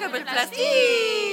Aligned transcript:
كوكب 0.00 0.14
البلاستيك 0.14 1.25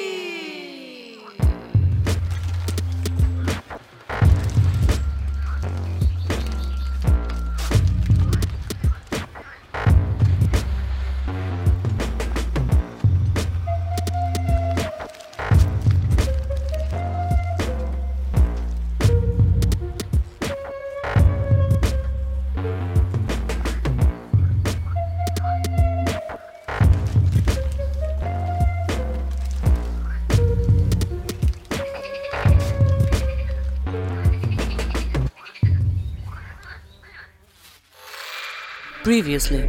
previously. 39.14 39.64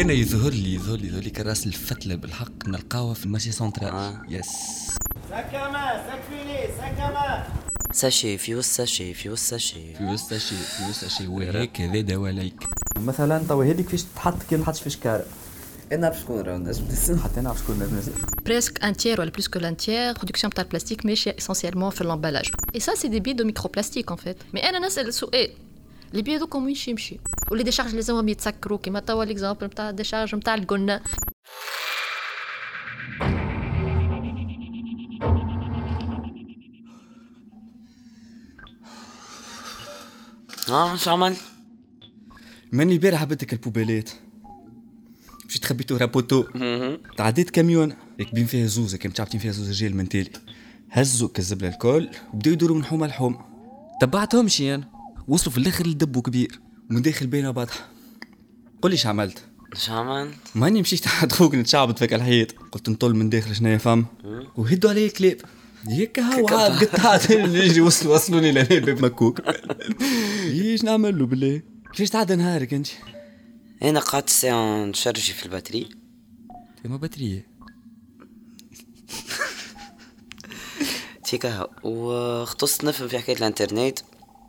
أنا 0.00 0.12
يظهر 0.12 0.50
لي 0.50 0.74
يظهر 0.74 0.96
لي 0.98 1.06
يظهر 1.08 1.22
لي 1.22 1.30
كراس 1.30 1.66
الفتلة 1.66 2.14
بالحق 2.14 2.68
نلقاوها 2.68 3.14
في 3.14 3.26
المارشي 3.26 3.52
سنترال 3.52 3.94
آه. 3.94 4.22
يس 4.28 4.46
سكما 5.30 6.04
سكفيني 6.06 6.66
سكما 6.78 7.46
ساشي 7.92 8.38
فيوس 8.38 8.66
ساشي 8.66 9.14
فيوس 9.14 9.40
ساشي. 9.40 9.94
في 9.94 10.04
وسط 10.04 10.34
شيء 10.34 10.58
في 10.58 10.90
وسط 10.90 11.08
شيء 11.08 11.30
وهيك 11.30 11.80
هذا 11.80 12.00
دواليك 12.00 12.68
مثلا 12.96 13.44
تو 13.48 13.62
هذيك 13.62 13.88
فيش 13.88 14.02
تحط 14.02 14.42
كي 14.50 14.56
ما 14.56 14.62
تحطش 14.62 14.82
فيش 14.82 14.96
كارع 14.96 15.24
أنا 15.92 16.00
نعرف 16.00 16.20
شكون 16.20 16.40
راه 16.40 16.56
الناس. 16.56 16.82
حتى 17.24 17.40
نعرف 17.40 17.58
شكون 17.58 17.82
الناس. 17.82 18.10
Presque 18.48 18.82
un 18.82 18.92
tiers 18.92 19.18
ou 19.18 19.30
plus 19.30 19.48
que 19.48 19.58
l'un 19.58 19.74
tiers 19.74 20.14
production 20.14 20.48
de 20.48 20.62
plastique 20.62 21.04
mais 21.04 21.14
essentiellement 21.40 21.90
fait 21.90 22.04
l'emballage. 22.04 22.50
Et 22.74 22.80
ça 22.80 22.92
c'est 22.96 23.10
des 23.16 23.20
billes 23.20 23.40
de 23.42 23.44
microplastique 23.44 24.10
en 24.10 24.16
fait. 24.16 24.36
Mais 24.54 24.64
أنا 24.64 24.86
نسال 24.86 25.08
السؤال 25.08 25.50
les 26.14 26.22
billes 26.22 26.30
هذوكم 26.30 26.64
وين 26.64 26.76
يمشي 26.88 27.20
ولي 27.52 27.62
ديشارج 27.62 27.94
لازمهم 27.94 28.28
يتسكروا 28.28 28.78
كيما 28.78 29.00
توا 29.00 29.24
ليكزامبل 29.24 29.66
نتاع 29.66 29.90
الديشارج 29.90 30.34
نتاع 30.34 30.54
اللي 30.54 30.66
قلنا 30.66 31.02
آه 40.68 40.96
شو 40.96 41.10
عمل 41.10 41.36
ماني 42.72 42.92
البارح 42.92 43.24
بدك 43.24 43.52
البوبيلات. 43.52 44.10
مشيت 45.46 45.64
خبيتو 45.64 45.96
رابوتو 45.96 46.44
تعديت 47.16 47.50
كاميون. 47.50 47.94
راكبين 48.20 48.46
فيها 48.46 48.66
زوز 48.66 48.94
كانت 48.94 49.16
شعبتين 49.16 49.40
فيها 49.40 49.52
زوز 49.52 49.70
رجال 49.70 49.96
من 49.96 50.08
تالي. 50.08 50.30
هزوا 50.90 51.28
كذب 51.28 51.64
الكل 51.64 52.10
وبداو 52.34 52.52
يدوروا 52.52 52.76
من 52.76 52.84
حومه 52.84 53.06
لحومه 53.06 53.44
تبعتهم 54.00 54.48
شي 54.48 54.74
أنا 54.74 54.88
وصلوا 55.28 55.52
في 55.52 55.58
الآخر 55.58 55.86
لدبو 55.86 56.22
كبير. 56.22 56.60
ومن 56.90 57.02
داخل 57.02 57.26
بينا 57.26 57.50
باطحه 57.50 57.88
قول 58.82 58.92
لي 58.92 58.98
عملت. 59.04 59.44
شو 59.74 59.92
عملت؟ 59.92 60.34
ماني 60.54 60.80
مشيت 60.80 61.08
عند 61.08 61.32
خوك 61.32 61.54
نتشعبط 61.54 61.98
فيك 61.98 62.14
الحيط. 62.14 62.52
قلت 62.72 62.88
نطل 62.88 63.14
من 63.14 63.30
داخل 63.30 63.56
شنو 63.56 63.78
فم؟ 63.78 64.04
وهدوا 64.56 64.90
علي 64.90 65.08
كلاب 65.08 65.40
هيك 65.88 66.18
هاو 66.18 66.48
عاد 66.48 67.00
عاد 67.00 67.32
نجري 67.32 67.80
وصلوا 67.80 68.14
وصلوني 68.14 68.52
لهنا 68.52 68.78
باب 68.78 69.04
مكوك. 69.04 69.40
إيش 70.44 70.84
نعمل 70.84 71.18
له 71.18 71.26
بالله 71.26 71.62
كيفاش 71.92 72.10
تعدى 72.10 72.34
نهارك 72.36 72.74
انت؟ 72.74 72.88
أنا 73.82 74.00
قعدت 74.00 74.30
ساعة 74.30 74.84
نشرجي 74.84 75.32
في 75.32 75.46
الباتري. 75.46 75.88
ما 76.84 76.96
بطرية 76.96 77.46
تيكا 81.24 81.66
واختصت 81.82 82.84
نفهم 82.84 83.08
في 83.08 83.18
حكاية 83.18 83.36
الانترنت. 83.36 83.98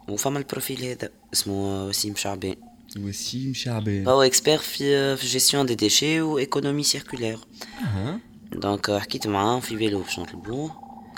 وفما 0.09 0.40
البروفيل 0.40 0.84
هذا 0.86 1.09
اسمه 1.34 1.86
وسيم 1.88 2.16
شعبان 2.16 2.56
وسيم 2.97 3.53
شعبان 3.53 4.08
هو 4.08 4.22
اكسبير 4.22 4.58
في 4.58 5.18
في 5.18 5.28
جيستيون 5.28 5.66
دي 5.66 5.75
ديشي 5.75 6.22
وايكونومي 6.22 6.84
سيركولير 6.84 7.40
أها 7.81 8.19
دونك 8.53 8.92
حكيت 8.92 9.28
معاه 9.28 9.59
في 9.59 9.78
فيلو 9.78 10.02
باش 10.02 10.19
نطلبوه 10.19 10.72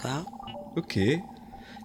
كا 0.04 0.26
أوكي 0.78 1.22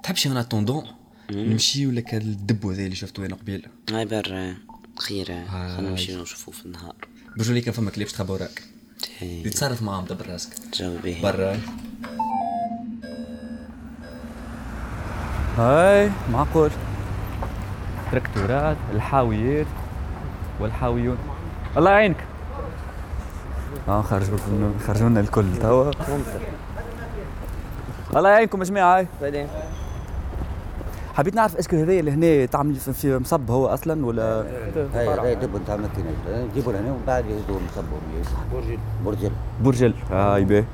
تحب 0.03 0.17
شي 0.17 0.29
أنا 0.29 0.41
اتوندون 0.41 0.87
نمشي 1.31 1.87
لك 1.87 2.15
الدب 2.15 2.67
هذا 2.67 2.83
اللي 2.85 2.95
شفته 2.97 3.27
أنا 3.27 3.35
قبيل 3.35 3.67
هاي 3.93 4.05
بر 4.05 4.55
خير 4.99 5.33
هاي. 5.33 5.77
خلينا 5.77 5.91
نمشيو 5.91 6.23
نشوفوه 6.23 6.55
في 6.55 6.67
النهار 6.67 6.95
برجو 7.37 7.53
لي 7.53 7.61
كان 7.61 7.75
فما 7.75 7.91
كلاب 7.91 8.09
تخبى 8.09 8.33
وراك 8.33 8.63
تي- 9.21 9.43
تتصرف 9.43 9.83
معاهم 9.83 10.05
دبر 10.05 10.27
راسك 10.27 10.51
جو 10.75 10.97
به 11.05 11.21
برا 11.23 11.61
هاي 15.57 16.11
معقول 16.33 16.71
تراكتورات 18.13 18.77
الحاويات 18.95 19.67
والحاويون. 20.61 21.17
الله 21.77 21.91
يعينك. 21.91 22.17
آه 23.89 24.03
خرجوا 24.03 24.39
خرجوا 24.87 25.09
لنا 25.09 25.21
الكل 25.21 25.45
توا. 25.63 25.91
الله 28.17 28.31
يعينكم 28.31 28.59
يا 28.59 28.65
جماعة. 28.65 28.97
هاي 28.97 29.07
بعدين. 29.23 29.47
حبيت 31.15 31.35
نعرف 31.35 31.57
est-ce 31.57 31.70
que 31.70 31.77
هذا 31.77 31.93
اللي 31.93 32.11
هنا 32.11 32.47
تعمل 32.47 32.75
في- 32.75 33.19
مصب 33.19 33.51
هو 33.51 33.67
أصلا 33.67 34.07
ولا؟ 34.07 34.45
هاي 34.95 35.09
هاي 35.09 35.35
دبوا 35.35 35.59
نتاع 35.59 35.75
الماكينه 35.75 36.11
يجيبوا 36.51 36.73
لهنا 36.73 36.91
ومن 36.91 37.03
بعد 37.07 37.25
يهزوا 37.27 37.61
نصبوا 37.71 37.99
برجل. 38.55 38.79
برجل. 39.05 39.31
برجل. 39.61 39.95
هاي 40.11 40.45
بيه 40.45 40.65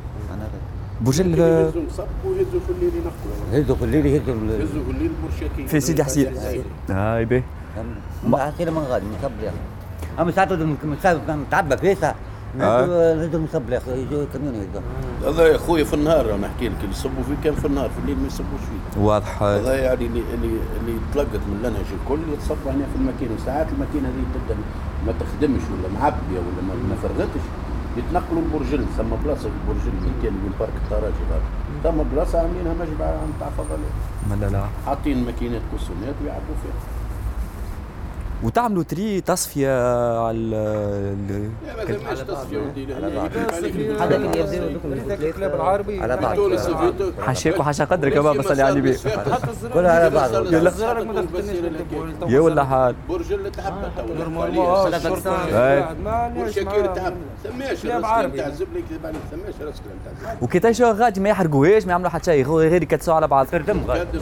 أنا 1.01 1.07
برجل 1.07 1.39
يهزوا 1.39 1.83
مصب 1.83 2.05
ويهزوا 2.27 2.61
في 2.67 2.73
الليل 2.73 2.93
ينقوا 2.95 3.59
يهزوا 3.59 3.77
في 3.77 3.85
الليل 3.85 4.07
يهزوا 4.07 4.35
يهزوا 4.35 4.85
في 4.85 4.91
الليل 4.91 5.11
برشاكين 5.25 5.67
في 5.67 5.81
سيدي 5.81 6.05
حسين 6.05 6.33
هاي 6.91 7.25
بيه 7.25 7.45
ما 8.27 8.39
عسير 8.43 8.71
من 8.71 8.79
غادي 8.79 9.07
مصب 9.07 9.31
يا 9.43 9.49
أخي 9.49 9.57
اما 10.23 10.31
ساعات 10.31 10.53
متعبى 11.29 11.77
فيسع 11.77 12.15
يهزوا 12.61 13.39
المصب 13.39 13.71
يا 13.71 13.79
أخي 13.79 14.03
يجوا 14.03 14.25
كميون 14.35 14.67
هذا. 15.25 15.47
يا 15.47 15.57
أخوي 15.57 15.85
في 15.85 15.95
النهار 15.95 16.35
أنا 16.35 16.47
نحكي 16.47 16.69
لك 16.69 16.77
اللي 16.81 16.91
يصبوا 16.91 17.23
فيه 17.23 17.35
كان 17.45 17.55
في 17.55 17.67
النهار 17.67 17.91
في 17.91 17.99
الليل 17.99 18.19
ما 18.19 18.27
يصبوش 18.27 18.61
فيه. 18.61 19.01
واضح. 19.01 19.43
هذا 19.43 19.75
يعني 19.75 20.07
اللي 20.07 20.23
اللي 20.35 20.47
اللي 20.81 20.99
تلقط 21.15 21.41
من 21.49 21.57
اللنهج 21.57 21.85
الكل 22.03 22.19
يتصب 22.33 22.57
هنا 22.67 22.87
في 22.93 22.97
الماكينة. 22.97 23.31
ساعات 23.47 23.67
الماكينة 23.73 24.09
هذه 24.09 24.25
تبدأ 24.35 24.61
ما 25.07 25.13
تخدمش 25.21 25.63
ولا 25.73 26.01
معبية 26.01 26.39
ولا 26.39 26.63
ما 26.89 26.97
فرغتش. 27.03 27.45
يتنقلوا 27.99 28.43
البرجل 28.43 28.85
ثم 28.97 29.11
بلاصة 29.25 29.43
في 29.43 29.57
البرجل 29.63 29.93
اللي 29.99 30.13
كان 30.23 30.33
من 30.33 30.53
بارك 30.61 30.73
التراجي 30.85 31.25
هذا. 31.31 31.49
ثم 31.85 32.03
بلاصة 32.03 32.39
عاملينها 32.39 32.75
مجمع 32.75 33.07
نتاع 33.37 33.49
فضلات 33.59 34.41
لا 34.41 34.47
لا. 34.51 34.67
حاطين 34.87 35.25
ماكينات 35.25 35.63
كوسونات 35.71 36.15
ويعبوا 36.25 36.57
فيها. 36.63 36.96
وتعملوا 38.43 38.83
تري 38.83 39.21
تصفية 39.21 39.69
على 40.27 40.37
ال- 40.37 41.51
هذا 44.01 44.17
اللي 44.17 44.39
يبداو 44.39 45.29
الكلاب 45.29 45.55
العربي 45.55 46.01
على 46.01 46.17
بعض. 46.17 46.37
حاشاك 47.27 47.61
وحاشا 47.61 47.85
قدرك 47.85 48.17
يا 48.17 48.21
بابا 48.21 48.43
صلي 48.43 48.63
على 48.63 48.73
النبي. 48.79 48.97
كلها 49.75 49.93
على 50.01 50.11
بعض. 50.11 50.31
يا 52.31 52.41
ولا 52.41 52.65
حال 52.65 52.95
برج 53.09 53.33
اللي 53.33 53.51
تحبط 53.51 53.91
هاي 55.53 55.85
برج 56.37 56.55
كير 56.59 56.87
تحبط 56.87 57.15
ثماش 57.45 57.85
الرسل 57.87 58.29
نتاع 58.29 58.47
الزبله 58.47 58.79
يكذب 58.79 59.07
عليك 59.07 59.21
ثماش 59.31 59.55
الرسل 59.61 59.81
نتاع 59.81 60.13
الزبله 60.13 60.37
وكي 60.43 60.59
تعيشوا 60.59 60.93
غادي؟ 60.93 61.21
ما 61.21 61.29
يحرقوهاش 61.29 61.85
ما 61.85 61.91
يعملوا 61.91 62.11
حتى 62.11 62.25
شيء. 62.25 62.47
غير 62.47 62.83
يكتسوا 62.83 63.15
على 63.15 63.29
بعض. 63.29 63.47
تردم 63.47 63.81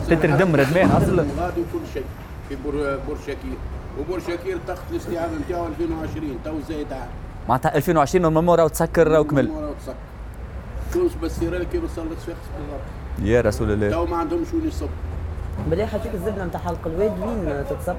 تتردم 0.08 0.56
ردمان 0.56 0.91
أصلا 0.91 1.25
غادي 1.41 1.60
وكل 1.60 1.84
شيء. 1.94 2.04
في 2.48 2.56
بر- 2.64 2.98
برج 3.08 3.19
شاكير 3.26 3.56
وبرج 4.00 4.22
شاكير 4.22 4.59
تخت 4.69 4.82
الاستيعاب 4.91 5.31
نتاعو 5.47 5.66
2020 5.66 6.38
تو 6.44 6.53
زايد 6.69 6.93
عام 6.93 7.09
معناتها 7.49 7.75
2020 7.77 8.23
نورمالمون 8.23 8.58
راهو 8.58 8.69
تسكر 8.69 9.08
راهو 9.08 9.25
كمل 9.25 9.49
مرة 9.49 9.70
وتسكر. 9.70 9.94
تونس 10.93 11.12
بس 11.23 11.38
سيرال 11.38 11.64
كي 11.64 11.79
وصل 11.79 12.06
للصفاقس 12.06 12.26
بالضبط. 12.58 13.29
يا 13.29 13.41
رسول 13.41 13.70
الله. 13.73 13.91
تو 13.91 14.06
ما 14.06 14.17
عندهمش 14.17 14.55
وين 14.55 14.69
يصب 14.69 14.88
بلي 15.70 15.87
حكيت 15.87 16.14
الزبدة 16.14 16.44
نتاع 16.44 16.61
حلق 16.61 16.79
الواد 16.87 17.12
وين 17.20 17.64
تتصب؟ 17.70 17.94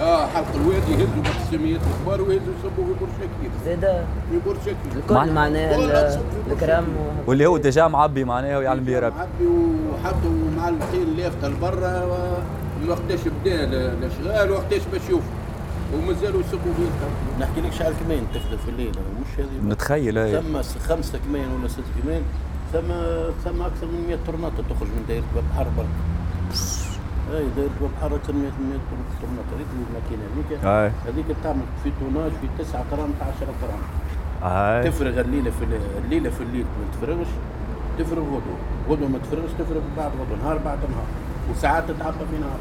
آه 0.00 0.26
حلق 0.26 0.46
الوادي 0.54 0.92
يهزوا 0.92 1.22
بالسميات 1.22 1.80
الكبار 1.80 2.20
ويهزوا 2.22 2.52
يصبوا 2.58 2.84
في 2.84 3.00
برج 3.00 3.10
شاكير 3.20 3.50
زاده 3.64 4.04
في 4.30 4.38
برج 4.46 4.56
شاكير 4.58 4.76
الكل 4.96 5.32
معناها 5.34 6.18
الكرام. 6.52 6.84
و- 6.84 7.30
واللي 7.30 7.46
هو 7.46 7.56
ديجا 7.58 7.86
معبي 7.88 8.24
معناها 8.24 8.58
ويعلم 8.58 8.84
بيه 8.84 8.98
ربي. 8.98 9.16
معبي 9.16 9.46
وحطوا 9.92 10.30
معلقين 10.56 11.16
لافته 11.16 11.48
لبرا 11.48 12.04
و- 12.04 12.38
وقتاش 12.88 13.20
بدا 13.28 13.64
ال- 13.64 13.74
الاشغال 13.74 14.50
وقتاش 14.50 14.82
باش 14.92 15.00
يشوف 15.04 15.22
ومازالوا 15.94 16.40
يصبوا 16.40 16.72
فيه. 16.76 17.44
نحكي 17.44 17.60
لك 17.60 17.72
شحال 17.72 17.92
كمان 18.04 18.22
تخدم 18.34 18.56
في 18.56 18.68
الليل 18.68 18.90
مش 19.20 19.40
هذه؟ 19.40 19.68
نتخيل 19.72 20.18
هاي 20.18 20.42
ثم 20.42 20.62
خمسة 20.88 21.18
كمان 21.18 21.52
ولا 21.52 21.68
ستة 21.68 21.82
كمان 22.02 22.22
ثم 22.72 22.88
ثم 23.44 23.62
أكثر 23.62 23.86
من 23.86 24.04
100 24.08 24.18
طرماطة 24.26 24.56
تخرج 24.70 24.88
من 24.88 25.04
دايرة 25.08 25.24
باب 25.34 25.44
حر 25.56 25.66
برك. 25.76 25.86
أي 27.32 27.44
دايرة 27.56 27.70
باب 27.80 27.90
حر 28.00 28.16
أكثر 28.16 28.32
من 28.32 28.42
100 28.42 28.80
طرماطة 29.22 29.50
هذيك 29.56 29.66
الماكينة 29.88 30.22
هذيك. 30.36 30.92
هذيك 31.06 31.36
تعمل 31.44 31.62
في 31.84 31.92
توناج 32.00 32.30
في 32.30 32.62
9 32.64 32.84
غرام 32.92 33.10
10 33.20 33.54
غرام. 33.62 33.80
هاي 34.42 34.90
تفرغ 34.90 35.20
الليلة 35.20 35.50
في 35.50 35.64
الليلة 36.04 36.30
في 36.30 36.40
الليل 36.42 36.64
ما 36.64 36.86
تفرغش 36.92 37.26
تفرغ 37.98 38.22
غدوة. 38.22 38.58
غدوة 38.88 39.08
ما 39.08 39.18
تفرغش 39.18 39.50
تفرغ 39.58 39.80
بعد 39.96 40.10
غدوة 40.20 40.38
نهار 40.44 40.58
بعد 40.58 40.78
نهار. 40.78 41.06
وساعات 41.50 41.90
تتعبى 41.90 42.16
في 42.30 42.38
نهار 42.38 42.58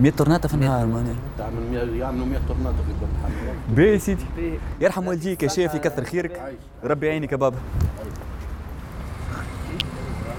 100 0.00 0.12
طرناطة 0.12 0.48
في 0.48 0.54
النهار 0.54 0.86
معناها 0.86 1.14
تعمل 1.38 1.96
يعملوا 1.96 2.26
100 2.26 2.40
طرناطة 2.48 2.76
في 2.76 3.06
حمراء 3.22 3.56
باهي 3.68 3.98
سيدي. 3.98 4.24
يرحم 4.80 5.06
والديك 5.06 5.42
يا 5.42 5.48
شيف 5.48 5.74
يكثر 5.74 6.04
خيرك. 6.04 6.56
ربي 6.84 7.06
يعينك 7.06 7.32
يا 7.32 7.36
بابا. 7.36 7.56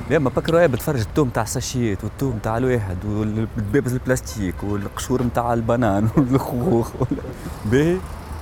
لا 0.10 0.20
ما 0.20 0.30
بكرة 0.30 0.60
إيه 0.60 0.68
بتفرج 0.68 1.00
التوم 1.00 1.30
تاع 1.30 1.44
الساشيت 1.44 2.04
والتوم 2.04 2.40
تاع 2.44 2.58
الواحد 2.58 3.06
والبيبز 3.06 3.94
البلاستيك 3.94 4.64
والقشور 4.64 5.24
نتاع 5.24 5.54
البنان 5.54 6.08
والخوخ. 6.18 6.92
باهي 7.66 7.98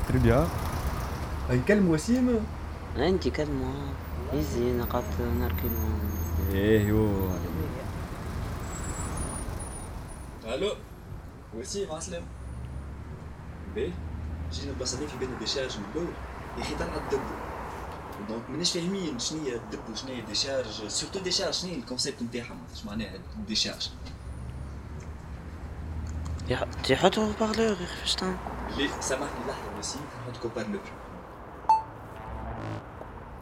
تري 0.10 0.20
بيان 0.20 0.48
نكلم 1.52 1.90
وسيم 1.90 2.30
انت 2.98 3.28
كلمة. 3.28 3.72
يزي 4.34 4.72
أنا 4.72 4.84
قعدت 4.84 5.06
نركب 5.40 5.72
إيه 6.54 6.88
يو. 6.88 7.08
ألو 10.50 10.76
وسيم 11.54 11.92
عسلام 11.92 12.24
باهي 13.76 13.92
جينا 14.52 14.72
بلاصه 14.72 15.08
في 15.08 15.18
بين 15.18 15.30
ال 15.30 15.35
décharge 15.35 15.78
من 15.78 15.86
الأول 15.92 16.14
يا 16.58 16.62
أخي 16.62 16.76
طلع 16.76 16.96
الدب 16.96 17.22
donc 18.30 18.50
ماناش 18.50 18.74
فاهمين 18.74 19.20
شنو 19.20 19.44
هي 19.44 19.56
الدب 19.56 19.80
وشنو 19.92 20.12
هي 20.12 20.20
ال 20.20 20.27
décharge 20.27 20.88
surtout 20.88 21.20
décharge 21.20 21.54
شنو 21.54 21.72
هي 21.72 21.76
ال 21.78 21.83
concept 21.83 22.24
نتاعها 22.24 22.58
اش 22.74 22.86
معناها 22.86 23.16
ال 23.40 23.45
décharge 23.45 23.90
تحط 26.84 27.34
haut-parleur 27.40 27.68
يا 27.68 27.74
أخي 27.74 28.00
باش 28.02 28.16
تعمل 28.16 28.38
ليه 28.78 29.00
سامحني 29.00 29.40
لحظه 29.48 29.80
وسيم 29.80 30.02
نحطك 30.02 30.42
haut-parleur 30.42 30.82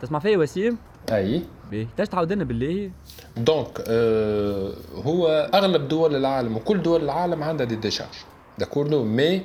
تسمع 0.01 0.19
فيا 0.19 0.37
وسيم؟ 0.37 0.77
أي. 1.11 1.41
باهي 1.71 1.87
باش 1.97 2.07
تعاود 2.07 2.33
لنا 2.33 2.43
بالله 2.43 2.91
donc 3.37 3.83
آه 3.87 4.73
هو 4.95 5.49
أغلب 5.53 5.87
دول 5.87 6.15
العالم 6.15 6.55
وكل 6.57 6.81
دول 6.81 7.03
العالم 7.03 7.43
عندها 7.43 7.65
des 7.65 7.75
décharges 7.75 8.15
d'accord 8.57 9.03
mais 9.03 9.41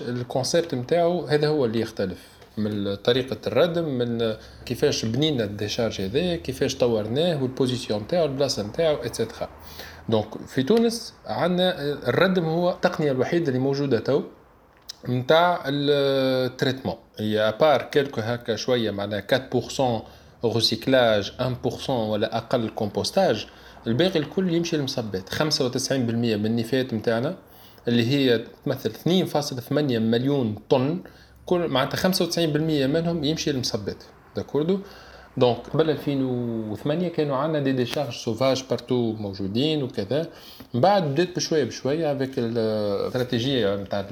ال 0.00 0.09
concept 0.09 0.74
نتاعو 0.74 1.24
هذا 1.26 1.48
هو 1.48 1.64
اللي 1.64 1.80
يختلف. 1.80 2.38
من 2.58 2.94
طريقة 2.94 3.36
الردم 3.46 3.84
من 3.84 4.34
كيفاش 4.66 5.04
بنينا 5.04 5.44
ال 5.44 5.50
décharge 5.50 6.00
هذا 6.00 6.36
كيفاش 6.36 6.76
طورناه 6.76 7.42
وال 7.42 7.54
position 7.54 8.02
نتاعو 8.02 8.24
البلاصة 8.24 8.62
نتاعو 8.66 8.96
et 8.96 9.09
cetera 9.09 9.48
donc 10.08 10.26
في 10.46 10.62
تونس 10.62 11.14
عندنا 11.26 11.82
الردم 12.08 12.44
هو 12.44 12.70
التقنية 12.70 13.12
الوحيدة 13.12 13.48
اللي 13.48 13.58
موجودة 13.58 13.98
تو 13.98 14.22
نتاع 15.08 15.62
ال 15.66 15.78
traitement 15.78 16.94
هي 17.18 17.40
à 17.48 17.55
part 17.55 17.82
quelques 17.82 18.20
هكا 18.20 18.56
شوية 18.56 18.90
معناها 18.90 19.24
4% 19.52 19.82
recyclage 20.44 21.32
1% 21.86 21.90
ولا 21.90 22.36
أقل 22.36 22.68
compostage 22.68 23.46
الباقي 23.86 24.18
الكل 24.18 24.54
يمشي 24.54 24.76
للمصبات 24.76 25.34
95% 25.34 25.42
من 25.92 26.46
النفايات 26.46 26.94
نتاعنا 26.94 27.36
اللي 27.88 28.06
هي 28.06 28.44
تمثل 28.64 28.92
2.8 28.92 29.72
مليون 29.72 30.54
طن 30.70 31.00
كل 31.46 31.68
معناتها 31.68 32.12
95% 32.12 32.38
منهم 32.66 33.24
يمشي 33.24 33.52
للمصبات 33.52 34.04
d'accord؟ 34.36 34.78
donc 35.36 35.58
قبل 35.74 35.90
2008 35.90 37.08
كانوا 37.08 37.36
عندنا 37.36 37.62
des 37.62 37.72
décharges 37.72 38.12
sauvages 38.12 38.64
partout 38.70 39.12
موجودين 39.12 39.82
وكذا. 39.82 40.26
من 40.74 40.80
بعد 40.80 41.02
بدات 41.02 41.36
بشوية 41.36 41.64
بشوية 41.64 42.12
avec 42.12 42.30
الاستراتيجيه 42.38 43.76
نتاع 43.76 44.06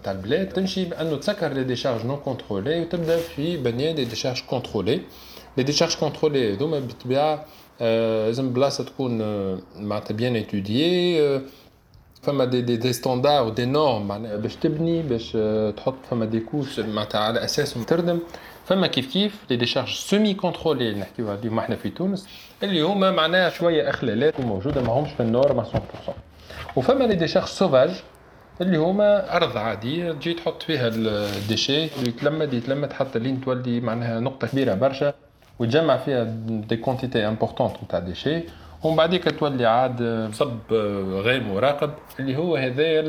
نتاع 0.00 0.12
البلاد 0.12 0.48
تمشي 0.48 0.84
بأنه 0.84 1.16
تسكر 1.16 1.52
les 1.52 1.64
décharges 1.64 2.06
non 2.06 2.16
contrôlées 2.16 2.80
وتبدأ 2.80 3.16
في 3.16 3.56
بنيان 3.56 3.94
des 3.94 4.04
décharges 4.04 4.42
contrôlées 4.50 5.00
les 5.56 5.62
décharges 5.62 5.96
contrôlées 5.96 6.54
هذوما 6.54 6.78
بالطبيعه 6.78 7.44
لازم 8.26 8.52
بلاصه 8.52 8.84
تكون 8.84 9.18
معناتها 9.76 10.14
bien 10.14 10.36
étudiée 10.36 11.40
فما 12.22 12.44
des 12.44 12.60
des, 12.60 12.76
des 12.76 12.92
standards 12.92 13.46
و 13.46 13.50
des 13.50 13.64
normes 13.64 14.08
معناها 14.08 14.36
باش 14.36 14.56
تبني 14.56 15.02
باش 15.02 15.36
تحط 15.76 15.94
فما 16.10 16.24
des 16.24 16.40
couches 16.40 16.80
معناتها 16.80 17.20
على 17.20 17.44
اساسهم 17.44 17.82
تردم 17.84 18.18
فما 18.66 18.86
كيف 18.86 19.12
كيف 19.12 19.36
les 19.50 19.56
décharges 19.56 19.88
semi-contrôlées 19.88 20.88
اللي 20.88 21.00
نحكيو 21.00 21.30
عليهم 21.30 21.58
إحنا 21.58 21.76
في 21.76 21.90
تونس 21.90 22.28
اللي 22.62 22.80
هما 22.82 23.10
معناها 23.10 23.50
شوية 23.50 23.90
اخلالات 23.90 24.40
وموجوده 24.40 24.82
ماهمش 24.82 25.10
في 25.10 25.20
ال 25.22 25.29
norme 25.29 25.64
100% 25.64 25.66
وفما 26.76 27.04
les 27.04 27.14
décharges 27.14 27.46
sauvages 27.46 27.90
اللي 28.60 28.76
هما 28.76 29.36
ارض 29.36 29.56
عاديه 29.56 30.12
تجي 30.12 30.34
تحط 30.34 30.62
فيها 30.62 30.88
ال 30.94 31.05
déchets 31.05 31.82
يتلمد 31.82 32.54
يتلمد 32.54 32.92
حتى 32.92 33.18
لين 33.18 33.40
تولي 33.40 33.80
معناها 33.80 34.20
نقطه 34.20 34.46
كبيره 34.46 34.74
برشا 34.74 35.14
وتجمع 35.58 35.96
فيها 35.96 36.24
des 36.48 36.76
quantités 36.76 37.28
importantes 37.28 37.72
نتاع 37.84 37.98
déchets 37.98 38.42
ومن 38.82 38.96
بعديك 38.96 39.38
تولي 39.38 39.66
عاد 39.66 40.28
صب 40.32 40.72
غير 41.12 41.42
مراقب 41.42 41.90
اللي 42.20 42.36
هو 42.36 42.56
هذا 42.56 43.00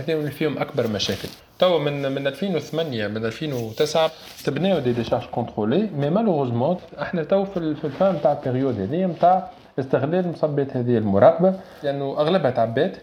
هذا 0.00 0.12
اللي 0.12 0.30
فيهم 0.30 0.58
أكبر 0.58 0.88
مشاكل. 0.88 1.28
توا 1.58 1.78
من 1.78 2.12
من 2.12 2.26
2008 2.26 3.06
من 3.06 3.24
2009 3.24 4.10
تبناو 4.44 4.78
des 4.78 4.92
décharges 4.92 5.22
contrôlées 5.24 5.88
mais 5.96 6.10
malheureusement 6.10 6.76
إحنا 7.02 7.22
تو 7.24 7.44
في 7.44 7.56
ال 7.84 7.92
fin 7.92 8.16
تاع 8.16 8.32
ال 8.32 8.38
période 8.38 8.80
هذه 8.80 9.04
نتاع 9.06 9.50
استغلال 9.78 10.28
مصبات 10.28 10.76
هذه 10.76 10.98
المراقبة. 10.98 11.54
لأنه 11.82 12.16
أغلبها 12.18 12.50
تعبات 12.50 12.96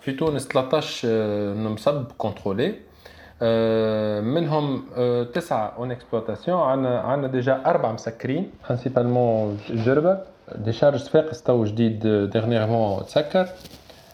في 0.00 0.12
تونس 0.12 0.48
13 0.48 1.08
مصب 1.54 2.04
contrôlées 2.18 2.74
منهم 4.22 4.84
تسعة 5.34 5.72
en 5.78 5.90
exploitation 5.90 6.60
عندنا 6.60 7.00
عندنا 7.00 7.32
déjà 7.32 7.62
أربع 7.66 7.92
مسكرين 7.92 8.50
principalement 8.64 9.58
جربة. 9.70 10.18
décharge 10.54 10.98
صفاقس 10.98 11.42
تو 11.42 11.64
جديد 11.64 12.06
dernièrement 12.06 13.06
تسكر. 13.06 13.48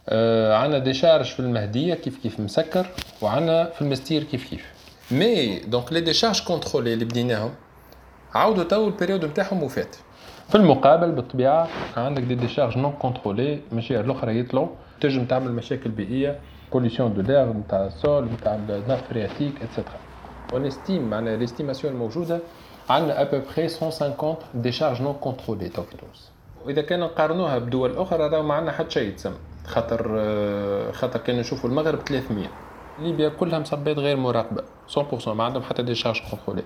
آه 0.09 0.55
عندنا 0.55 0.79
décharge 0.79 1.25
في 1.25 1.41
المهدية 1.41 1.95
كيف 1.95 2.23
كيف 2.23 2.41
مسكر. 2.41 2.87
وعندنا 3.23 3.65
في 3.65 3.83
المنستير 3.83 4.23
كيف 4.23 4.51
كيف. 4.51 4.67
mais 5.11 5.59
donc 5.59 5.93
les 5.93 6.01
décharges 6.01 6.45
contrôlées 6.45 6.95
اللي 6.95 7.05
بديناهم 7.05 7.51
عاودوا 8.35 8.65
تو 8.65 8.87
ال 8.89 8.93
période 8.93 9.25
نتاعهم 9.25 9.63
وفات. 9.63 9.97
في 10.49 10.55
المقابل 10.55 11.13
بالطبيعة 11.13 11.69
عندك 11.97 12.23
des 12.23 12.35
décharges 12.35 12.79
non 12.79 12.93
contrôlées 12.93 13.61
ماشي 13.73 14.01
الأخرى 14.01 14.39
يطلعوا. 14.39 14.69
تنجم 15.01 15.25
تعمل 15.25 15.53
مشاكل 15.53 15.91
بيئية. 15.91 16.39
pollution 16.73 17.15
de 17.15 17.21
l'air 17.21 17.53
نتاع 17.53 17.87
ال 17.87 17.96
sol 17.96 18.25
نتاع 18.25 18.55
ال 18.55 18.62
nappe 18.62 18.99
phréatique 18.99 19.63
et 19.63 19.72
cetera 19.72 19.99
on 20.53 20.67
estime 20.67 21.11
معناها 21.11 21.37
l'estimation 21.37 21.93
الموجوده 21.93 22.39
عندنا 22.91 23.23
ابوبخي 23.23 23.69
150 23.83 24.37
décharges 24.55 25.03
non 25.03 25.15
contrôlées 25.15 25.69
تو 25.69 25.83
في 25.83 25.97
تونس 25.97 26.31
وإذا 26.67 26.83
كان 26.83 27.01
نقارنوها 27.01 27.59
بدول 27.59 27.97
أخرى 27.97 28.27
راهو 28.27 28.43
ما 28.43 28.55
عندنا 28.55 28.73
حتى 28.73 28.91
شيء 28.91 29.09
يتسمى. 29.09 29.37
خاطر 29.67 30.03
خاطر 30.93 31.21
كان 31.21 31.39
نشوفوا 31.39 31.71
المغرب 31.71 31.99
300 31.99 32.47
ليبيا 32.99 33.29
كلها 33.29 33.59
مصبات 33.59 33.99
غير 33.99 34.17
مراقبة 34.17 34.63
100% 34.97 35.29
ما 35.29 35.45
عندهم 35.45 35.63
حتى 35.63 35.83
décharge 35.83 36.23
contrôlée 36.31 36.63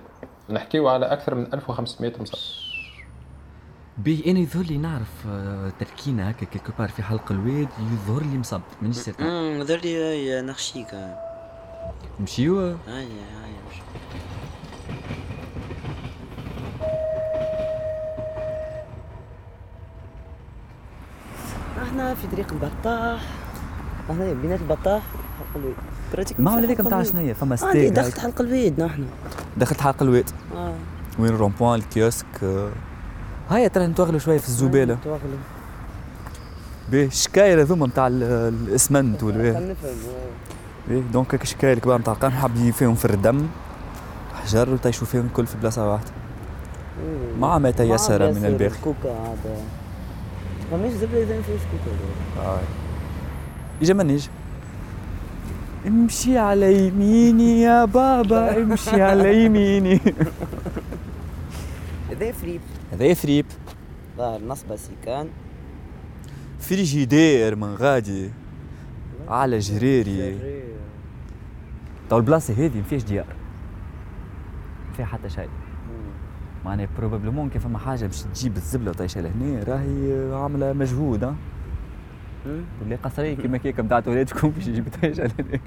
نحكيو 0.49 0.87
على 0.87 1.05
أكثر 1.05 1.35
من 1.35 1.53
1500 1.53 2.11
مصب 2.19 2.37
بي 3.97 4.31
أنا 4.31 4.39
يظهر 4.39 4.63
لي 4.63 4.77
نعرف 4.77 5.27
تركينا 5.79 6.31
هكا 6.31 6.45
quelque 6.45 6.71
part 6.79 6.89
في 6.89 7.03
حلق 7.03 7.31
الواد 7.31 7.67
يظهر 7.93 8.23
لي 8.23 8.37
مصب 8.37 8.61
مانيش 8.81 8.97
certain 8.97 9.27
امم 9.27 9.61
يظهر 9.61 9.77
لي 9.77 10.41
نخشيك 10.41 10.87
نمشيو 12.19 12.59
هيا 12.61 12.75
هيا 12.87 13.61
مشي 13.69 13.81
إحنا 21.83 22.13
في 22.15 22.27
طريق 22.27 22.51
البطاح. 22.51 23.21
إحنا 24.11 24.33
بينات 24.33 24.61
البطاح. 24.61 25.03
حلق 25.39 25.55
الويد 25.55 25.75
ما 26.39 26.51
هو 26.51 26.57
هذاك 26.57 26.79
نتاع 26.79 27.03
شنيا 27.03 27.33
فما 27.33 27.53
آه 27.53 27.55
ستيك 27.55 27.93
دخلت 27.93 28.19
حلق 28.19 28.41
الويد 28.41 28.81
نحن. 28.81 29.05
دخلت 29.57 29.81
حلق 29.81 30.03
الواد. 30.03 30.29
آه. 30.55 30.75
وين 31.19 31.33
الرومبوان 31.33 31.79
الكيوسك 31.79 32.25
آه. 32.43 32.71
هيا 33.49 33.67
ترى 33.67 33.87
نتوغلوا 33.87 34.19
شوية 34.19 34.37
في 34.37 34.47
الزبالة. 34.47 34.97
توغلوا 35.03 35.19
باهي 36.91 37.05
الشكاير 37.05 37.61
هذوما 37.61 37.87
نتاع 37.87 38.07
ال- 38.07 38.23
الاسمنت 38.23 39.21
خلينا 39.21 39.59
نفهم 39.59 39.95
باهي 40.89 41.01
دونك 41.13 41.33
هيك 41.33 41.41
الشكاير 41.43 41.77
الكبار 41.77 41.99
نتاع 41.99 42.13
القمح 42.13 42.33
حاب 42.41 42.71
فيهم 42.71 42.95
في 42.95 43.05
الدم 43.05 43.47
حجر 44.43 44.69
وتعيشوا 44.73 45.07
فيهم 45.07 45.25
الكل 45.25 45.47
في 45.47 45.57
بلاصة 45.57 45.91
واحدة. 45.91 46.11
مع 47.39 47.57
ما 47.57 47.71
تيسر 47.71 48.31
من 48.33 48.45
الباقي 48.45 48.71
كوكا 48.83 49.09
هذا. 49.09 49.57
فماش 50.71 50.91
زبده 50.91 51.23
إذا 51.23 51.41
فيش 51.41 51.61
كوكا. 51.71 52.45
آه. 52.47 52.59
إجا 53.81 53.93
من 53.93 54.09
يجي 54.09 54.29
امشي 55.87 56.37
على 56.37 56.87
يميني 56.87 57.61
يا 57.61 57.85
بابا 57.85 58.57
امشي 58.57 59.01
على 59.01 59.45
يميني 59.45 59.99
هذا 62.09 62.31
فريب 62.41 62.61
هذا 62.91 63.03
يثريب 63.05 63.45
ظهر 64.17 64.41
نصبة 64.43 64.75
سيكان. 64.75 65.29
فريجيدير 66.59 67.55
من 67.55 67.75
غادي. 67.75 68.31
على 69.27 69.59
جريري. 69.59 70.39
تو 72.09 72.17
البلاصه 72.17 72.53
هذه 72.53 72.77
ما 72.77 72.83
فيهاش 72.83 73.03
ديار. 73.03 73.35
فيها 74.97 75.05
حتى 75.05 75.29
شيء. 75.29 75.49
معناها 76.65 76.87
بروبابلمون 76.97 77.49
كان 77.49 77.59
فما 77.59 77.79
حاجة 77.79 78.05
باش 78.05 78.21
تجيب 78.21 78.57
الزبلة 78.57 78.89
وتعيشها 78.89 79.21
لهنا 79.21 79.63
راهي 79.63 80.33
عاملة 80.33 80.73
مجهود 80.73 81.23
ها. 81.23 81.35
اللي 82.81 82.95
قصرية 82.95 83.35
كيما 83.35 83.57
كيكا 83.57 83.83
بتاعت 83.83 84.07
ولادكم 84.07 84.49
باش 84.49 84.67
يجيب 84.67 84.87
تعيشها 84.87 85.27
لهنا. 85.27 85.59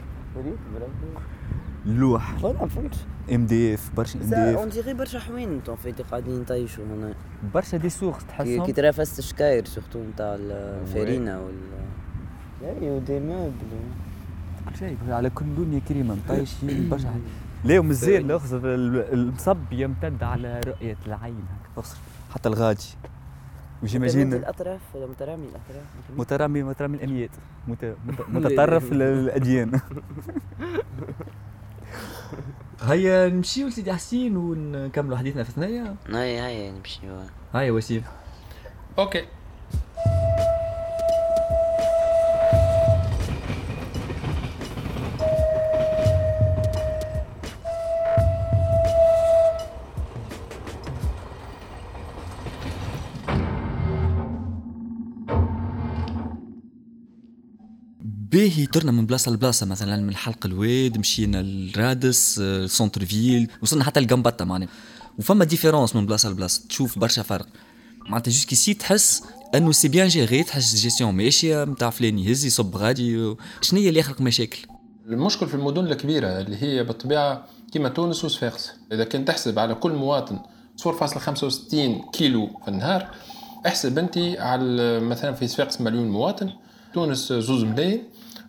اللوح 1.88 2.38
فوالا 2.38 2.66
فهمت. 2.66 2.94
إم 3.32 3.46
دي 3.46 3.74
إف 3.74 3.90
برشا 3.96 4.18
إم 4.18 4.24
دي 4.30 4.34
اون 4.54 4.68
اف 4.68 4.74
ديغي 4.74 4.94
برشا 4.94 5.18
حوين 5.18 5.52
أنتم 5.52 5.76
فايتي 5.76 6.02
قاعدين 6.02 6.40
يطيشوا 6.42 6.84
هنا. 6.84 7.14
برشا 7.54 7.76
دي 7.76 7.88
سورس 7.88 8.16
كي 8.18 8.24
تحسهم؟ 8.28 8.66
كي 8.66 8.72
ترى 8.72 8.92
فاست 8.92 9.18
الشكاير 9.18 9.64
سورتو 9.64 10.02
نتاع 10.04 10.36
الفارينة 10.40 11.40
وال 11.40 11.54
اي 12.82 12.90
ودي 12.90 13.20
موبل 13.20 13.52
كل 14.70 14.76
شيء 14.78 14.96
على 15.08 15.30
كل 15.30 15.44
لون 15.56 15.80
كريمه 15.88 16.14
مطيشين 16.28 16.88
برشا. 16.90 17.14
لا 17.64 17.78
ومزال 17.78 18.24
الاخضر 18.24 18.60
المصب 19.12 19.72
يمتد 19.72 20.22
على 20.22 20.60
رؤية 20.66 20.96
العين 21.06 21.44
هكا 21.76 21.86
حتى 22.34 22.48
الغادي 22.48 22.86
و 23.82 23.87
j'imagine 23.87 24.32
الأطراف 24.34 24.80
ولا 24.94 25.06
مترامي 25.06 25.44
الأطراف؟ 25.44 25.84
مترامي 26.18 26.62
مترامي 26.62 26.96
الأميات. 26.96 27.30
مت- 27.68 27.96
مت- 28.06 28.28
متطرف 28.34 28.92
للأديان. 28.92 29.80
هيا 32.82 33.28
نمشيو 33.28 33.68
لسيدي 33.68 33.92
حسين 33.92 34.36
ونكملوا 34.36 35.16
حديثنا 35.16 35.42
في 35.42 35.52
ثنايا 35.52 35.96
هاي 36.08 36.38
هاي 36.38 36.70
نمشي 36.70 37.00
هيا 37.54 37.70
وسيم. 37.70 38.02
OK. 38.98 39.24
باهي 58.48 58.66
طرنا 58.66 58.92
من 58.92 59.06
بلاصة 59.06 59.32
لبلاصة 59.32 59.66
مثلا 59.66 59.96
من 59.96 60.16
حلق 60.16 60.46
الواد 60.46 60.98
مشينا 60.98 61.42
لرادس 61.42 62.38
آه، 62.42 62.66
centre-ville 62.66 63.50
وصلنا 63.62 63.84
حتى 63.84 64.00
لقنبطه 64.00 64.44
معناها. 64.44 64.68
وفما 65.18 65.44
différence 65.44 65.96
من 65.96 66.06
بلاصة 66.06 66.30
لبلاصة 66.30 66.62
تشوف 66.68 66.98
برشا 66.98 67.22
فرق. 67.22 67.46
معناتها 68.00 68.30
juste 68.30 68.48
كيسي 68.48 68.74
تحس 68.74 69.22
إنه 69.54 69.72
c'est 69.72 69.88
bien 69.88 70.08
géré 70.08 70.42
تحس 70.42 70.74
جيستيون 70.74 71.14
ماشية 71.14 71.64
نتاع 71.64 71.90
فلان 71.90 72.18
يهز 72.18 72.44
يصب 72.44 72.76
غادي 72.76 73.34
شنو 73.62 73.80
هي 73.80 73.88
اللي 73.88 74.00
يخلق 74.00 74.20
مشاكل؟ 74.20 74.58
المشكل 75.06 75.46
في 75.46 75.54
المدن 75.54 75.86
الكبيرة 75.86 76.40
اللي 76.40 76.62
هي 76.62 76.84
بالطبيعة 76.84 77.46
كما 77.72 77.88
تونس 77.88 78.24
وصفاقس 78.24 78.70
إذا 78.92 79.04
كان 79.04 79.24
تحسب 79.24 79.58
على 79.58 79.74
كل 79.74 79.92
مواطن 79.92 80.38
0.65 80.82 82.10
كيلو 82.12 82.50
في 82.62 82.68
النهار 82.68 83.10
احسب 83.66 83.98
أنت 83.98 84.18
على 84.38 85.00
مثلا 85.00 85.32
في 85.32 85.48
صفاقس 85.48 85.80
مليون 85.80 86.08
مواطن 86.08 86.50
تونس 86.94 87.32
زوز 87.32 87.64
ملايين. 87.64 88.02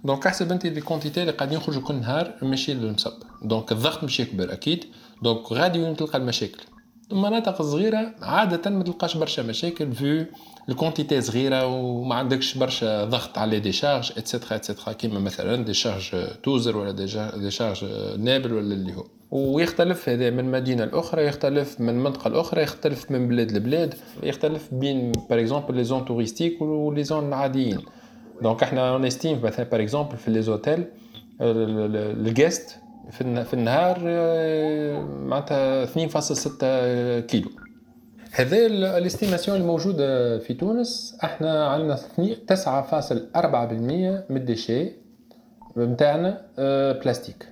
donc 0.04 0.28
احسب 0.28 0.52
أنت 0.52 0.66
les 0.66 0.82
quantités 0.82 1.22
اللي 1.22 1.32
قاعدين 1.32 1.58
يخرجوا 1.58 1.82
كل 1.82 1.96
نهار 1.96 2.34
ماشي 2.42 2.74
للمصب 2.74 3.14
donc 3.42 3.72
الضغط 3.72 4.04
مش 4.04 4.20
يكبر 4.20 4.54
أكيد 4.54 4.86
donc 5.24 5.52
غادي 5.52 5.80
وين 5.80 5.96
تلقى 5.96 6.18
المشاكل 6.18 6.64
المناطق 7.12 7.62
الصغيرة 7.62 8.16
عادة 8.22 8.72
ما 8.72 8.84
تلقاش 8.84 9.18
برشا 9.18 9.42
مشاكل 9.42 9.92
في 9.94 10.26
ال 10.70 10.75
quantité 10.75 11.22
صغيرة 11.22 11.66
وما 11.68 12.16
عندكش 12.16 12.58
برشا 12.58 13.06
ضغط 13.06 13.38
على 13.38 13.60
décharge 13.60 14.12
et 14.18 14.27
cetera 14.27 14.56
et 14.56 14.65
cetera 14.65 14.94
كيما 14.94 15.20
مثلا 15.20 15.56
décharge 15.66 16.12
توزر 16.44 16.78
ولا 16.78 16.92
décharge 17.38 17.86
نابل 18.18 18.54
ولا 18.54 18.74
اللي 18.74 18.96
هو 18.96 19.06
ويختلف 19.32 20.10
هذا 20.10 20.30
من 20.30 20.52
مدينة 20.52 20.86
لأخرى 20.86 21.26
يختلف 21.26 21.82
من 21.82 22.04
منطقة 22.04 22.30
لأخرى 22.30 22.62
يختلف 22.62 23.12
من 23.12 23.28
بلاد 23.28 23.52
لبلاد 23.52 23.94
يختلف 24.24 24.74
بين 24.74 25.12
par 25.30 25.40
exemple 25.40 25.76
les 25.76 25.84
zones 25.84 26.06
touristiques 26.06 26.62
و 26.62 26.72
les 26.72 27.04
zones 27.04 27.28
العاديين 27.28 27.80
donc 28.42 28.64
إحنا 28.64 28.90
on 28.90 29.06
estime 29.06 29.42
مثلا 29.44 29.66
par 29.66 29.82
exemple 29.82 30.18
في 30.18 30.32
les 30.32 30.42
hôtels 30.42 30.86
الجيست 31.42 32.80
في 33.12 33.22
الن- 33.22 33.44
في 33.44 33.54
النهار 33.54 33.98
آه، 34.06 35.00
معناتها 35.04 35.86
2.6 35.86 37.20
كيلو. 37.20 37.50
هذا 38.32 38.58
ال- 38.66 38.84
ال 38.86 38.92
estimation 38.92 39.58
الموجوده 39.62 40.40
في 40.40 40.54
تونس. 40.54 41.18
إحنا 41.24 41.68
عندنا 41.68 41.96
9.4% 42.48 44.26
من 44.30 44.38
ال 44.38 44.44
déchets 44.45 44.92
نتاعنا 45.78 46.42
بلاستيك 47.04 47.48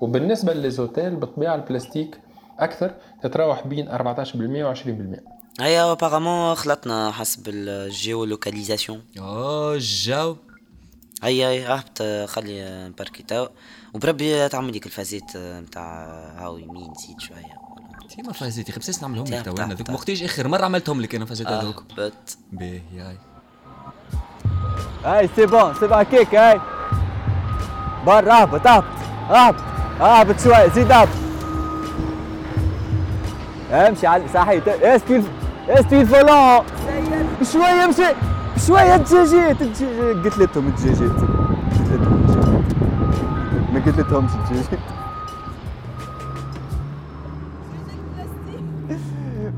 وبالنسبة 0.00 0.52
للزوتيل 0.54 1.16
بالطبيعه 1.16 1.54
البلاستيك 1.54 2.20
أكثر 2.58 2.90
تتراوح 3.22 3.66
بين 3.66 3.88
14% 3.88 4.64
و 4.64 4.74
20% 4.74 5.35
هيا 5.60 5.92
ابارامون 5.92 6.54
خلطنا 6.54 7.10
حسب 7.12 7.48
الجيولوكاليزاسيون 7.48 9.02
آه 9.18 9.74
الجو 9.74 10.36
هيا 11.22 11.48
هيا 11.48 11.72
اهبط 11.74 12.28
خلي 12.30 12.88
نباركي 12.88 13.22
تو 13.22 13.46
وبربي 13.94 14.48
تعمل 14.48 14.76
لك 14.76 14.86
الفازات 14.86 15.36
نتاع 15.36 16.04
هاو 16.38 16.58
يمين 16.58 16.92
زيد 16.94 17.20
شوية 17.20 17.56
تيما 18.08 18.32
فازيتي 18.32 18.72
خمسة 18.72 19.02
نعملهم 19.02 19.24
لك 19.24 19.32
تعب، 19.32 19.44
تو 19.44 19.52
تعب، 19.52 19.66
أنا 19.66 19.74
ذوك. 19.74 19.88
وقتاش 19.90 20.22
اخر 20.22 20.48
مره 20.48 20.64
عملتهم 20.64 21.00
لك 21.00 21.14
أنا 21.14 21.24
فازيت 21.24 21.46
هذوك 21.46 21.84
اهبط 21.98 22.38
باهي 22.52 22.80
هاي 22.98 23.18
هاي 25.04 25.28
سي 25.36 25.46
بون 25.46 25.74
سي 25.74 25.86
بون 25.86 26.02
كيك 26.02 26.34
هاي 26.34 26.60
برا 28.06 28.42
اهبط 28.42 28.66
اهبط 28.66 28.84
اهبط 29.30 29.60
اهبط 30.00 30.40
شوي 30.40 30.70
زيد 30.74 30.92
اهبط 30.92 31.08
امشي 33.70 34.06
على 34.06 34.28
صحيح 34.34 34.64
اسكي 34.68 35.22
الفولون 36.00 36.64
بشوية 37.40 37.84
امشي 37.84 38.02
بشوية 38.56 38.94
الدجاجات 38.94 39.62
الدجاجات 39.62 40.38
قلت 40.38 40.56
لهم 40.56 40.66
الدجاجات 40.66 41.10
قلت 41.10 41.90
لهم 41.90 42.64
ما 43.72 43.80
قلت 43.80 44.12
لهمش 44.12 44.30
الدجاجات 44.34 44.78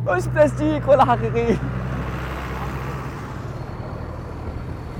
مش 0.06 0.26
بلاستيك 0.26 0.88
ولا 0.88 1.04
حقيقي 1.04 1.56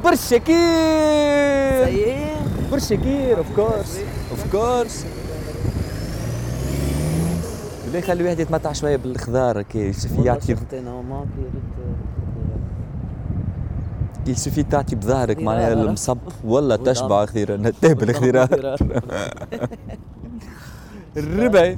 برشا 0.04 0.38
كير 0.38 1.88
برشا 2.72 2.94
كير 2.94 3.38
اوف 3.38 3.56
كورس 3.56 4.00
اوف 4.30 4.52
كورس 4.52 5.06
اللي 7.88 7.98
يخلي 7.98 8.20
الواحد 8.20 8.40
يتمتع 8.40 8.72
شوية 8.72 8.96
بالخضار 8.96 9.62
كي 9.62 9.78
يسفي 9.88 10.22
يعطي 10.22 10.52
ريت 10.52 10.74
يسفي 14.26 14.62
تعطي 14.62 14.96
بظهرك 14.96 15.38
معناها. 15.42 15.72
المصب 15.72 16.18
والله 16.44 16.76
تشبع 16.76 17.26
خيرا 17.26 17.56
نتهبل 17.56 18.14
خيرا 18.14 18.44
الربع 21.16 21.76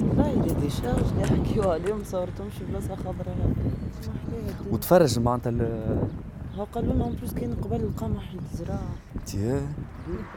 والله 0.00 0.34
دي 0.46 0.54
دي 0.54 0.70
شارج 0.70 1.04
اللي 1.12 1.22
يحكيوا 1.22 1.72
عليهم 1.72 1.98
صورتهمش 2.04 2.52
في 2.58 2.64
بلاصة 2.72 2.96
خضراء. 2.96 3.36
وتفرج 4.70 5.18
معناتها 5.18 5.50
ال- 5.50 5.98
هو 6.58 6.64
قالوا 6.74 6.92
لنا 6.94 7.04
بلوس 7.04 7.34
كاين 7.34 7.54
قبل 7.54 7.76
القمح 7.76 8.34
يتزرع 8.34 8.78
تيا 9.26 9.60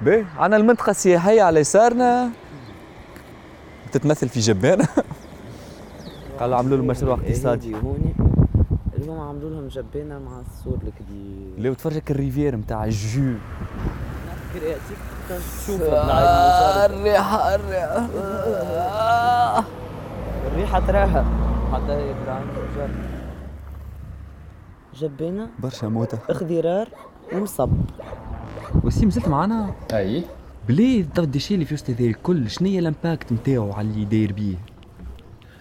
باهي 0.01 0.25
عنا 0.37 0.55
المنطقة 0.57 0.89
السياحية 0.89 1.41
على 1.41 1.59
يسارنا. 1.59 2.29
تتمثل 3.95 4.29
في 4.29 4.39
جبانة 4.39 4.87
قالوا 6.39 6.55
عملوا 6.57 6.77
له 6.77 6.83
مشروع 6.83 7.15
اقتصادي. 7.15 7.75
هوني. 7.75 8.15
اليوم 8.97 9.19
عملوا 9.19 9.49
لهم 9.49 9.67
جبانة 9.67 10.19
مع 10.19 10.41
السور 10.47 10.73
الكبير 10.73 11.57
اللي 11.57 11.75
تفرجك 11.75 12.11
الريفير 12.11 12.55
نتاع 12.55 12.85
الجو. 12.85 13.33
كرياتيف 14.53 14.99
تشوف 15.29 15.81
الريحة 15.81 17.55
الريحة. 17.55 18.07
الريحة 20.47 20.79
تراها 20.79 21.25
حتى 21.73 21.93
الجر 21.93 22.89
جبانة. 24.95 25.47
برشا 25.59 25.85
موتة. 25.85 26.17
اخضرار 26.29 26.87
ومصب 27.33 27.69
وسيم 28.83 29.09
زلت 29.09 29.27
معنا 29.27 29.71
أي. 29.93 30.23
بلي 30.67 31.05
ال 31.17 31.22
déchets 31.22 31.53
اللي 31.53 31.65
في 31.65 31.73
وسط 31.73 31.89
هذا 31.89 32.05
الكل 32.05 32.49
شنو 32.49 32.69
هي 32.69 32.79
ال 32.79 32.87
impact 32.87 33.33
نتاعو 33.33 33.71
على 33.71 33.87
اللي 33.87 34.05
داير 34.05 34.33
بيه؟ 34.33 34.55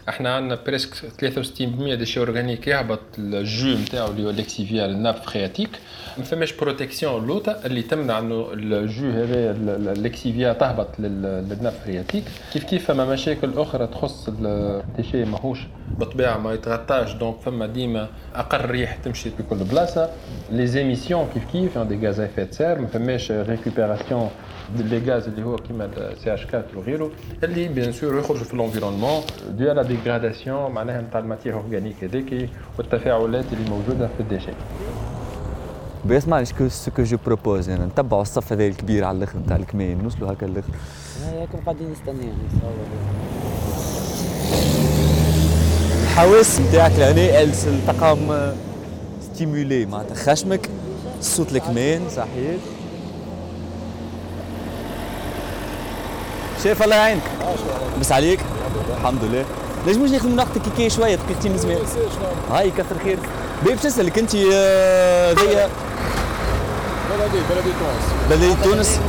أحنا 0.08 0.34
عندنا 0.34 0.58
presque 0.66 0.94
63% 0.94 1.94
déchets 1.94 2.20
organiques 2.20 2.66
يهبط 2.66 3.00
ال 3.18 3.33
jus 3.33 3.78
نتاعو 3.78 4.10
اللي 4.10 4.24
هو 4.24 4.30
lixiviat 4.30 4.86
لل 4.86 4.94
nappe 4.94 5.14
phréatique 5.14 5.70
ما 6.18 6.24
فماش 6.24 6.52
protection 6.52 7.26
لوطا 7.26 7.60
اللي 7.66 7.82
تمنع 7.82 8.18
إنه 8.18 8.48
ال 8.52 8.67
jus 8.67 9.10
هذا 9.10 9.52
lixiviat 9.94 10.52
تهبط 10.52 10.88
لل 10.98 11.19
nappe 11.19 11.72
phréatique 11.84 12.24
كيف 12.52 12.64
كيف 12.64 12.86
فما 12.86 13.04
مشاكل 13.04 13.58
أخرى 13.58 13.86
تخص 13.86 14.28
ال 14.28 14.40
déchets 14.40 15.24
ماهوش؟ 15.24 15.58
بالطبيعة 15.98 16.38
ما 16.38 16.52
يتغطاش. 16.54 17.12
donc 17.12 17.36
فما 17.44 17.66
ديما 17.66 18.08
أقل 18.34 18.70
ريح 18.70 18.94
تمشي 18.96 19.30
في 19.30 19.42
كل 19.50 19.56
بلاصة. 19.56 20.10
les 20.50 20.66
émissions 20.66 21.28
كيف 21.34 21.44
كيف؟ 21.52 21.78
des 21.78 22.06
gaz 22.06 22.20
à 22.20 22.24
effet 22.25 22.46
de 22.46 22.54
serre 22.54 22.78
ما 22.78 22.86
فماش 22.86 23.32
récupération 23.32 24.30
les 24.78 24.98
gaz 25.12 25.28
اللي 25.28 25.42
هو 25.44 25.56
كيما 25.56 25.90
ال 25.96 26.34
CH 26.34 26.44
4 26.54 26.64
وغيره. 26.76 27.10
اللي 27.44 27.68
bien 27.68 27.92
sûr 27.92 28.18
يخرجوا 28.18 28.44
في 28.44 28.54
ال 28.54 28.59
environnement 28.59 29.22
de 29.50 29.72
la 29.72 29.82
dégradation 29.96 30.70
معناها 30.72 31.00
نتاع 31.00 31.20
ال 31.20 31.24
matière 31.25 31.54
organique 31.54 32.04
هذيك 32.04 32.50
والتفاعلات 32.78 33.44
اللي 33.52 33.70
موجودة 33.70 34.06
في 34.06 34.20
ال 34.20 34.24
déchets 34.24 34.52
بيسمع 36.04 36.42
اسكو 36.42 36.68
سو 36.68 36.90
كو 36.90 37.02
جو 37.02 37.16
بروبوز 37.26 37.68
يعني 37.68 37.84
نتبعوا 37.84 38.22
الصف 38.22 38.52
هذا 38.52 38.66
الكبير 38.66 39.04
على 39.04 39.18
الآخر 39.18 39.38
نتاع 39.38 39.56
الكمين 39.56 40.02
نوصلوا 40.02 40.32
هكا 40.32 40.46
الآخر 40.46 40.72
هيك 41.24 41.48
قاعدين 41.66 41.92
نستناهم 41.92 42.38
الحواس 46.02 46.60
نتاعك 46.60 46.92
لهنا 46.98 47.42
التقام 47.42 48.52
ستيمولي 49.20 49.86
معناتها 49.86 50.14
خشمك 50.14 50.70
صوت 51.20 51.52
الكمان 51.52 52.08
صحيح. 52.08 52.56
شايف 56.64 56.82
الله 56.82 56.96
يعينك؟ 56.96 57.22
بس 58.00 58.12
عليك؟ 58.12 58.40
الحمد 58.96 59.24
لله. 59.24 59.44
نجموش 59.86 60.10
ناخذ 60.10 60.28
من 60.28 60.38
وقتك 60.38 60.62
كي 60.76 60.90
شوية؟ 60.90 61.14
دقيقتين 61.14 61.52
من 61.52 61.58
زمان 61.58 61.78
هاي 62.50 62.70
كثر 62.70 62.98
خير. 63.04 63.18
باش 63.62 63.86
نسالك 63.86 64.18
أنت؟ 64.18 64.34
ذي 64.34 64.44
بلدي 67.10 67.40
بلدي 67.50 67.72
تونس. 67.80 68.04
بلدي 68.30 68.54
تونس؟ 68.64 69.00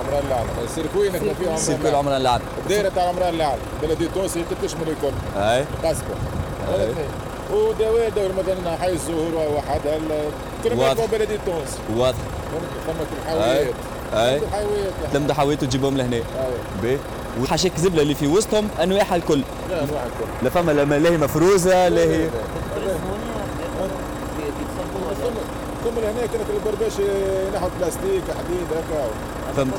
عمران 0.00 0.26
العالم 0.26 0.48
السيركوي 0.64 1.08
نخدم 1.08 1.34
فيه 1.34 1.46
عمران 1.46 1.58
سيركوي 1.58 1.90
عمران 1.90 2.20
العالم 2.20 2.44
الدائره 2.62 2.88
تاع 2.88 3.08
عمران 3.08 3.34
العالم 3.34 3.62
بلدي 3.82 4.08
تونس 4.14 4.36
هي 4.36 4.42
تشمل 4.62 4.88
الكل. 4.88 5.12
اي 5.36 5.64
قاسكو 5.84 6.12
ودواء 7.52 8.08
دور 8.16 8.30
مثلا 8.32 8.76
حي 8.76 8.92
الزهور 8.92 9.34
وحدها 9.34 9.98
كلمات 10.64 11.10
بلدي 11.12 11.38
تونس. 11.46 11.78
واضح. 11.96 12.18
فما 12.86 13.04
الحاويات 13.22 13.74
أي. 14.14 14.40
تلم 15.12 15.32
حاويات 15.32 15.62
وتجيبهم 15.62 15.96
لهنا. 15.96 16.20
باهي 16.82 16.98
وحاشاك 17.42 17.72
زبلة 17.76 18.02
اللي 18.02 18.14
في 18.14 18.26
وسطهم 18.26 18.68
انواعها 18.82 19.16
الكل. 19.16 19.42
لا 19.70 19.84
أنواع 19.84 20.02
الكل. 20.06 20.26
لا 20.42 20.50
فما 20.50 20.72
لا 20.72 21.10
هي 21.10 21.16
مفروزة 21.16 21.88
لا 21.88 22.00
هي 22.00 22.28
ثم 25.84 25.98
هنا 25.98 26.26
كانت 26.26 26.50
البرباش 26.50 26.92
نحو 27.54 27.68
بلاستيك 27.80 28.22
حديد 28.38 28.66
هكا. 28.70 29.08
فهمت. 29.56 29.74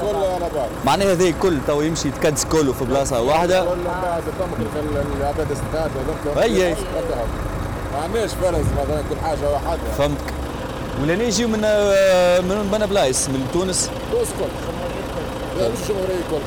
كل 0.00 0.16
على 0.16 0.50
بعض. 0.54 0.68
معناها 0.84 1.12
هذا 1.12 1.30
كل 1.42 1.58
تو 1.66 1.80
يمشي 1.80 2.08
يتكدس 2.08 2.44
كله 2.44 2.72
في 2.72 2.84
بلاصة 2.84 3.20
واحدة. 3.20 3.64
كل 3.64 3.84
بعد 3.84 4.22
فما 4.38 5.04
العباد 5.20 5.50
الستات 5.50 5.90
اي 6.42 6.66
اي 6.66 6.76
ما 7.94 8.02
عندناش 8.02 8.30
فرز 8.30 8.64
مثلا 8.78 9.02
كل 9.10 9.20
حاجة 9.24 9.50
واحدة. 9.52 9.90
فهمتك. 9.98 10.34
ولهنا 11.02 11.24
يجيو 11.24 11.48
من 11.48 11.60
من 12.48 12.68
بنا 12.72 12.86
بلايص 12.86 13.28
من 13.28 13.48
تونس. 13.52 13.90
تونس 14.12 14.28
كل 14.38 14.44
لا 15.60 15.68
مش 15.68 15.78
الجمهوريه 15.82 16.22
كل 16.30 16.42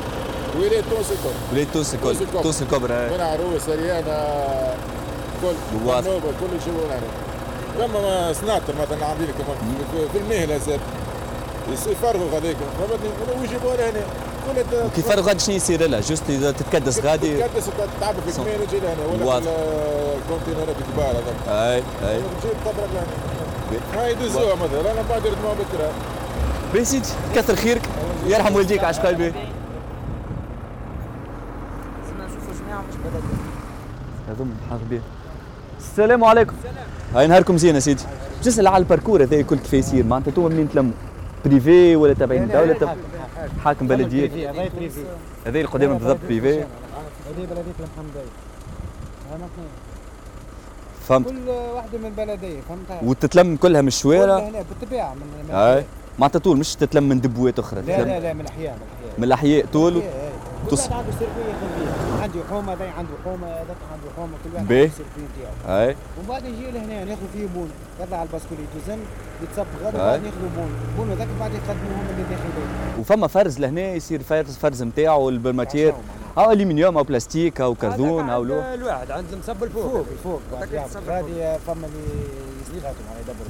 ولايه 0.59 0.81
تونس 0.81 1.11
الكل 1.11 1.35
ولايه 1.51 1.67
تونس 1.73 1.93
الكل 1.93 2.15
تونس 2.43 2.61
الكبرى 2.61 3.09
من 3.09 3.21
عروس 3.21 3.69
أريانة 3.69 4.17
كل 5.41 5.55
نوبة 5.85 6.31
كل 6.39 6.71
هنا 6.71 7.01
لما 7.79 8.33
سناتر 8.33 8.73
مثلا 8.81 9.05
عاملين 9.05 9.27
في 10.13 10.17
المهله 10.17 10.57
زاد. 10.57 10.79
يفرغوا 11.87 12.29
غاديك 12.33 12.57
فهمتني 12.79 13.41
ويجيبوها 13.41 13.75
لهنا 13.77 14.01
كيف 14.95 15.07
فرغ 15.07 15.27
غادي 15.27 15.39
شنو 15.39 15.55
يصير 15.55 15.87
لها. 15.87 15.99
juste 15.99 16.23
إذا 16.29 16.51
تتكدس 16.51 16.99
غادي. 16.99 17.37
تتكدس 17.37 17.69
تعب 18.01 18.15
في 18.25 18.31
كميون 18.37 18.61
يجي 18.61 18.79
لهنا 18.79 19.25
ولا 19.25 19.37
الكونتينرات 20.17 20.75
الكبار 20.87 21.11
هذاك 21.11 21.47
اي 21.47 21.75
اي 22.09 22.21
تجيب 22.41 22.53
تبرك 22.65 22.89
لهنا. 22.93 23.38
هاي 23.95 24.11
يدزوها 24.11 24.55
مثلا. 24.55 24.91
أنا 24.91 25.01
بعد 25.09 25.21
ما 25.27 25.53
بكره. 25.53 25.91
باهي 26.73 26.85
سيدي 26.85 27.09
كثر 27.35 27.55
خيرك. 27.55 27.81
يرحم 28.27 28.55
والديك 28.55 28.83
عاش 28.83 28.99
قلبي. 28.99 29.33
هذوم 34.29 34.57
حاضر 34.69 34.99
السلام 35.79 36.23
عليكم. 36.23 36.55
هاي 37.15 37.27
نهاركم 37.27 37.57
زين 37.57 37.75
يا 37.75 37.79
سيدي. 37.79 38.03
باش 38.37 38.47
نسال 38.47 38.67
على 38.67 38.77
ال 38.77 38.82
parcours 38.82 39.23
هذا 39.23 39.41
كل 39.41 39.57
كيف 39.57 39.73
يصير؟ 39.73 40.05
معناتها 40.05 40.29
أنتم 40.29 40.45
منين 40.45 40.69
تلموا؟ 40.69 40.91
privé 41.45 41.95
ولا 41.95 42.13
تابعين 42.13 42.43
الدولة 42.43 42.73
تب... 42.73 42.89
حاكم 43.63 43.87
بلدية. 43.87 44.51
هذا 45.45 45.61
القدامى 45.61 45.93
بالضبط 45.93 46.19
privé 46.27 46.59
هذه 46.59 46.65
بلدية 47.37 47.79
الحمديه 47.79 48.29
فهمت. 51.09 51.27
كل 51.27 51.49
واحدة 51.49 51.97
من 51.97 52.09
بلديه 52.17 52.59
فهمتها؟ 52.69 52.99
وتتلم 53.03 53.55
كلها 53.55 53.81
من 53.81 53.87
الشوارع؟ 53.87 54.39
كلها 54.39 54.49
هنا 54.49 54.63
بالطبيعة 54.69 55.13
من 55.13 55.51
هاي 55.51 55.83
معناتها 56.19 56.39
طول 56.39 56.57
مش 56.57 56.75
تتلم 56.75 57.03
من 57.09 57.21
دبوات 57.21 57.59
أخرى 57.59 57.81
لا 57.81 58.03
لا 58.03 58.19
لا 58.19 58.33
من 58.33 58.41
الأحياء 58.41 58.77
من 59.17 59.23
الأحياء. 59.23 59.65
طول 59.73 59.93
كل 60.69 60.75
واحد 60.75 60.91
عنده 60.93 61.11
circuit 61.19 61.43
يخدم 61.49 62.21
عندي 62.21 62.39
حومة 62.49 62.73
ذا 62.73 62.89
عنده 62.97 63.09
حومة 63.25 63.47
هذاك 63.47 63.77
عنده 63.93 64.07
حومة 64.17 64.33
كل 64.43 64.49
واحد 64.53 64.71
عنده 64.71 64.83
ال 64.83 64.88
circuit 64.88 65.23
نتاعو 65.63 65.79
أي. 65.79 65.87
ومن 65.87 66.27
بعد 66.29 66.43
نجي 66.43 66.71
لهنا 66.71 67.03
ناخذ 67.03 67.21
فيه 67.33 67.47
bon. 67.55 67.69
يطلع 68.01 68.17
على 68.17 68.27
ال 68.27 68.31
bascule 68.31 68.57
يتوزن 68.59 68.99
يتصب 69.43 69.65
غدا 69.85 69.97
بعد 69.97 70.23
ناخذوا 70.23 70.49
bon. 70.57 70.69
bon 70.97 71.11
هذاك 71.11 71.27
بعد 71.39 71.51
يقدموهم 71.51 72.05
اللي 72.11 72.23
داخل 72.29 72.99
وفما 72.99 73.27
فرز 73.27 73.59
لهنا 73.59 73.81
يصير 73.81 74.23
فرز 74.23 74.57
فرز 74.57 74.83
نتاعو 74.83 75.25
بال 75.25 75.40
matière 75.40 75.93
أو 76.39 76.51
الومنيوم 76.51 76.97
أو 76.97 77.03
بلاستيك 77.03 77.61
أو 77.61 77.75
كرتون 77.75 78.29
أو 78.29 78.43
لوح 78.43 78.65
الواحد 78.65 79.11
عند 79.11 79.25
المصب 79.33 79.63
الفوق. 79.63 79.83
فوق 79.83 80.05
الفوق. 80.11 80.41
هذه 81.07 81.59
فما 81.67 81.87
اللي 81.87 82.87
على 82.87 83.19
يدبروا 83.21 83.47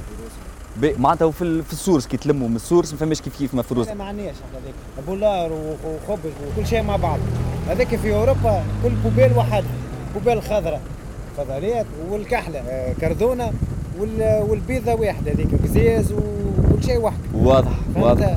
راسهم 0.82 1.02
معناتها 1.02 1.30
في 1.30 1.62
في 1.62 1.72
ال 1.72 1.77
source 1.77 2.06
كي 2.06 2.16
تلموا 2.16 2.48
من 2.48 2.56
ال 2.56 2.61
source 2.61 2.92
ما 2.92 2.98
فماش 2.98 3.20
كيف 3.20 3.38
كيف 3.38 3.54
مفروض 3.54 3.86
لا 3.86 3.94
ما 3.94 4.04
عندناش 4.04 4.34
هذاك 4.34 5.06
بولار 5.06 5.52
وخبز 5.52 6.30
وكل 6.46 6.66
شيء 6.66 6.82
مع 6.82 6.96
بعض. 6.96 7.18
هذاك 7.68 7.96
في 7.96 8.14
أوروبا 8.14 8.62
كل 8.82 8.90
poubelle 9.04 9.32
واحد 9.32 9.64
poubelle 10.14 10.42
خضراء 10.42 10.80
فضليات 11.36 11.86
والكحلة 12.10 12.94
كردونه 13.00 13.52
والبيضة 14.48 14.94
واحدة 14.94 15.32
هذيك 15.32 15.62
قزاز 15.62 16.12
وكل 16.12 16.84
شيء 16.84 16.98
واحد. 16.98 17.18
واضح 17.34 17.72
واضح. 17.96 18.36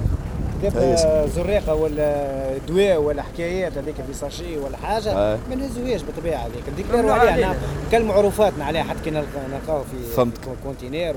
تبقى 0.69 1.27
زريقة 1.27 1.73
ولا 1.75 2.57
دواء 2.67 2.97
ولا 2.97 3.21
حكايات 3.21 3.77
هذيك 3.77 3.95
في 3.95 4.13
ساشي 4.13 4.57
ولا 4.57 4.77
حاجة. 4.77 5.13
ما 5.49 5.55
نهزوهاش 5.55 6.01
بالطبيعة 6.01 6.39
هذيك. 6.39 6.63
نديكلاروا 6.73 7.11
عليها 7.11 7.55
كالمعروفاتنا 7.91 8.65
عليها 8.65 8.83
حتى 8.83 8.99
كي 9.03 9.11
نلقاوه 9.11 9.83
في 9.83 10.15
فهمت 10.15 10.37
كونتينير 10.63 11.15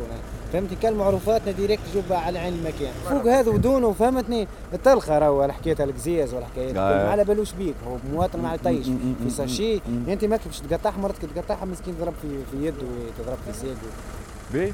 فهمتني 0.52 1.52
ديريكت 1.52 1.82
جوب 1.94 2.04
على 2.10 2.38
عين 2.38 2.54
المكان. 2.54 2.92
فوق 3.10 3.32
هذا 3.32 3.50
ودونه 3.50 3.92
فهمتني؟ 3.92 4.48
تلقى 4.84 5.20
راهو 5.20 5.52
حكاية 5.52 5.76
القزاز 5.80 6.34
ولا 6.34 6.46
حكاية 6.46 6.70
آه. 6.70 7.04
ما 7.04 7.10
على 7.10 7.24
بالوش 7.24 7.52
بيك. 7.52 7.74
هو 7.88 7.96
مواطن 8.12 8.38
ما 8.38 8.54
يطيش 8.54 8.86
في 9.24 9.30
ساشي 9.30 9.80
أنت 10.08 10.24
ما 10.24 10.36
كيفاش 10.36 10.60
تقطعها؟ 10.60 10.98
مرتك 10.98 11.28
تقطعها 11.36 11.64
مسكين 11.64 11.94
ضرب 12.00 12.14
في 12.22 12.28
في 12.50 12.66
يده 12.66 12.76
وتضرب 12.76 13.38
في 13.52 13.74
بي. 14.52 14.72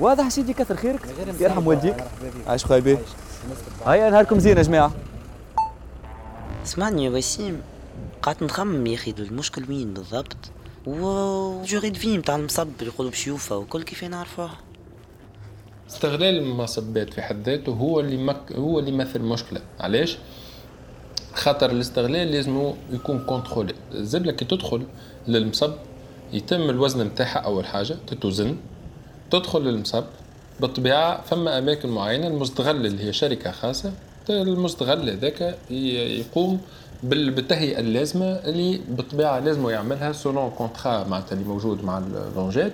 واضح 0.00 0.28
سيدي 0.28 0.52
كثر 0.52 0.76
خيرك. 0.76 1.00
يرحم 1.40 1.66
والديك. 1.66 2.04
عايش 2.46 2.64
خويا 2.64 2.80
بيه. 2.80 2.98
هيا 3.86 4.10
نهاركم 4.10 4.38
زين 4.38 4.56
يا 4.56 4.62
جماعة. 4.62 4.92
اسمعني 6.64 7.04
يا 7.04 7.10
وسيم. 7.10 7.60
قعدت 8.22 8.42
نخمم 8.42 8.86
يا 8.86 8.94
أخي 8.94 9.14
المشكل 9.18 9.64
وين 9.68 9.94
بالضبط؟ 9.94 10.36
وجوري 10.86 11.94
في 11.94 12.16
نتاع 12.16 12.36
المصب 12.36 12.82
يقولوا 12.82 13.10
بشيوفه 13.10 13.56
وكل 13.56 13.82
كيف 13.82 14.04
نعرفوها. 14.04 14.54
استغلال 15.90 16.38
المصبات 16.38 17.14
في 17.14 17.22
حد 17.22 17.48
ذاته 17.48 17.72
هو 17.72 18.00
اللي 18.00 18.16
مك... 18.16 18.52
هو 18.52 18.78
اللي 18.78 18.90
يمثل 18.90 19.20
مشكله 19.20 19.60
علاش؟ 19.80 20.18
خاطر 21.34 21.70
الاستغلال 21.70 22.32
لازم 22.32 22.72
يكون 22.92 23.24
contrôlé. 23.24 23.74
الزبلة 23.94 24.32
كي 24.32 24.44
تدخل 24.44 24.86
للمصب 25.28 25.72
يتم 26.32 26.70
الوزن 26.70 27.06
نتاعها 27.06 27.38
أول 27.38 27.66
حاجة 27.66 27.96
تتوزن. 28.06 28.56
تدخل 29.30 29.60
للمصب 29.60 30.04
بالطبيعة 30.60 31.20
فما 31.22 31.58
أماكن 31.58 31.88
معينة 31.88 32.26
المستغل 32.26 32.86
اللي 32.86 33.04
هي 33.04 33.12
شركة 33.12 33.50
خاصة 33.50 33.92
المستغل 34.30 35.10
هذاك 35.10 35.54
يقوم 35.70 36.60
بالتهيئة 37.02 37.78
اللازمة 37.80 38.26
اللي 38.26 38.80
بالطبيعة 38.88 39.38
لازم 39.38 39.68
يعملها 39.68 40.12
selon 40.12 40.50
contrat 40.50 41.04
معناتها 41.04 41.32
اللي 41.34 41.44
موجود 41.48 41.84
مع 41.84 41.98
اللونجات 41.98 42.72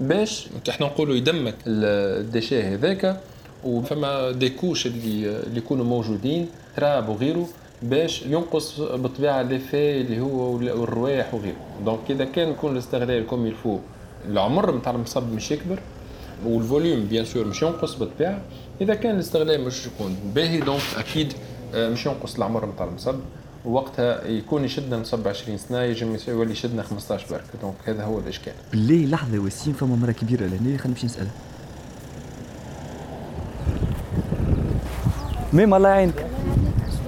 باش 0.00 0.46
إحنا 0.68 0.86
نقولوا 0.86 1.14
يدمك 1.14 1.54
ال 1.66 1.78
déchets 1.78 2.62
هذاك 2.62 3.20
وفما 3.64 4.30
des 4.30 4.48
couches 4.48 4.86
اللي 4.86 5.36
اللي 5.46 5.58
يكونوا 5.58 5.84
موجودين 5.84 6.48
تراب 6.76 7.08
وغيره 7.08 7.48
باش 7.82 8.22
ينقص 8.22 8.80
بالطبيعة 8.80 9.42
les 9.42 9.61
effets 9.61 10.00
اللي 10.00 10.20
هو 10.20 10.56
الروايح 10.56 11.34
وغيره. 11.34 11.56
donc 11.84 12.10
إذا 12.10 12.24
كان 12.24 12.48
يكون 12.50 12.72
الاستغلال 12.72 13.26
comme 13.26 13.46
il 13.46 13.57
faut 13.57 13.78
العمر 14.28 14.76
نتاع 14.76 14.92
المصب 14.92 15.32
مش 15.32 15.50
يكبر 15.50 15.78
وال 16.46 16.61
volume 16.61 17.04
bien 17.04 17.24
sûr 17.24 17.44
مش 17.46 17.62
ينقص 17.62 17.94
بالطبيعه 17.94 18.40
إذا 18.80 18.94
كان 18.94 19.14
الاستغلال 19.14 19.64
مش 19.64 19.86
يكون 19.86 20.16
باهي 20.34 20.60
donc 20.60 20.82
أكيد 20.96 21.32
آه، 21.74 21.88
مش 21.88 22.06
ينقص 22.06 22.36
العمر 22.36 22.66
نتاع 22.66 22.86
المصب. 22.86 23.14
وقتها 23.64 24.26
يكون 24.26 24.64
يشدنا 24.64 24.96
المصب 24.96 25.28
20 25.28 25.58
سنة 25.58 25.80
يجي 25.82 26.06
يولي 26.28 26.52
يشدنا 26.52 26.82
15 26.82 27.26
برك. 27.30 27.44
donc 27.62 27.74
هذا 27.84 28.04
هو 28.04 28.18
الإشكال. 28.18 28.52
بالله 28.70 29.06
لحظة 29.06 29.38
وسيم 29.38 29.72
فما 29.72 29.96
مرة 29.96 30.12
كبيرة 30.12 30.40
لهنا. 30.46 30.58
خلينا 30.78 30.86
نمشي 30.86 31.06
نسالها 31.06 31.32
ميم 35.52 35.74
الله 35.74 35.88
يعينك. 35.88 36.26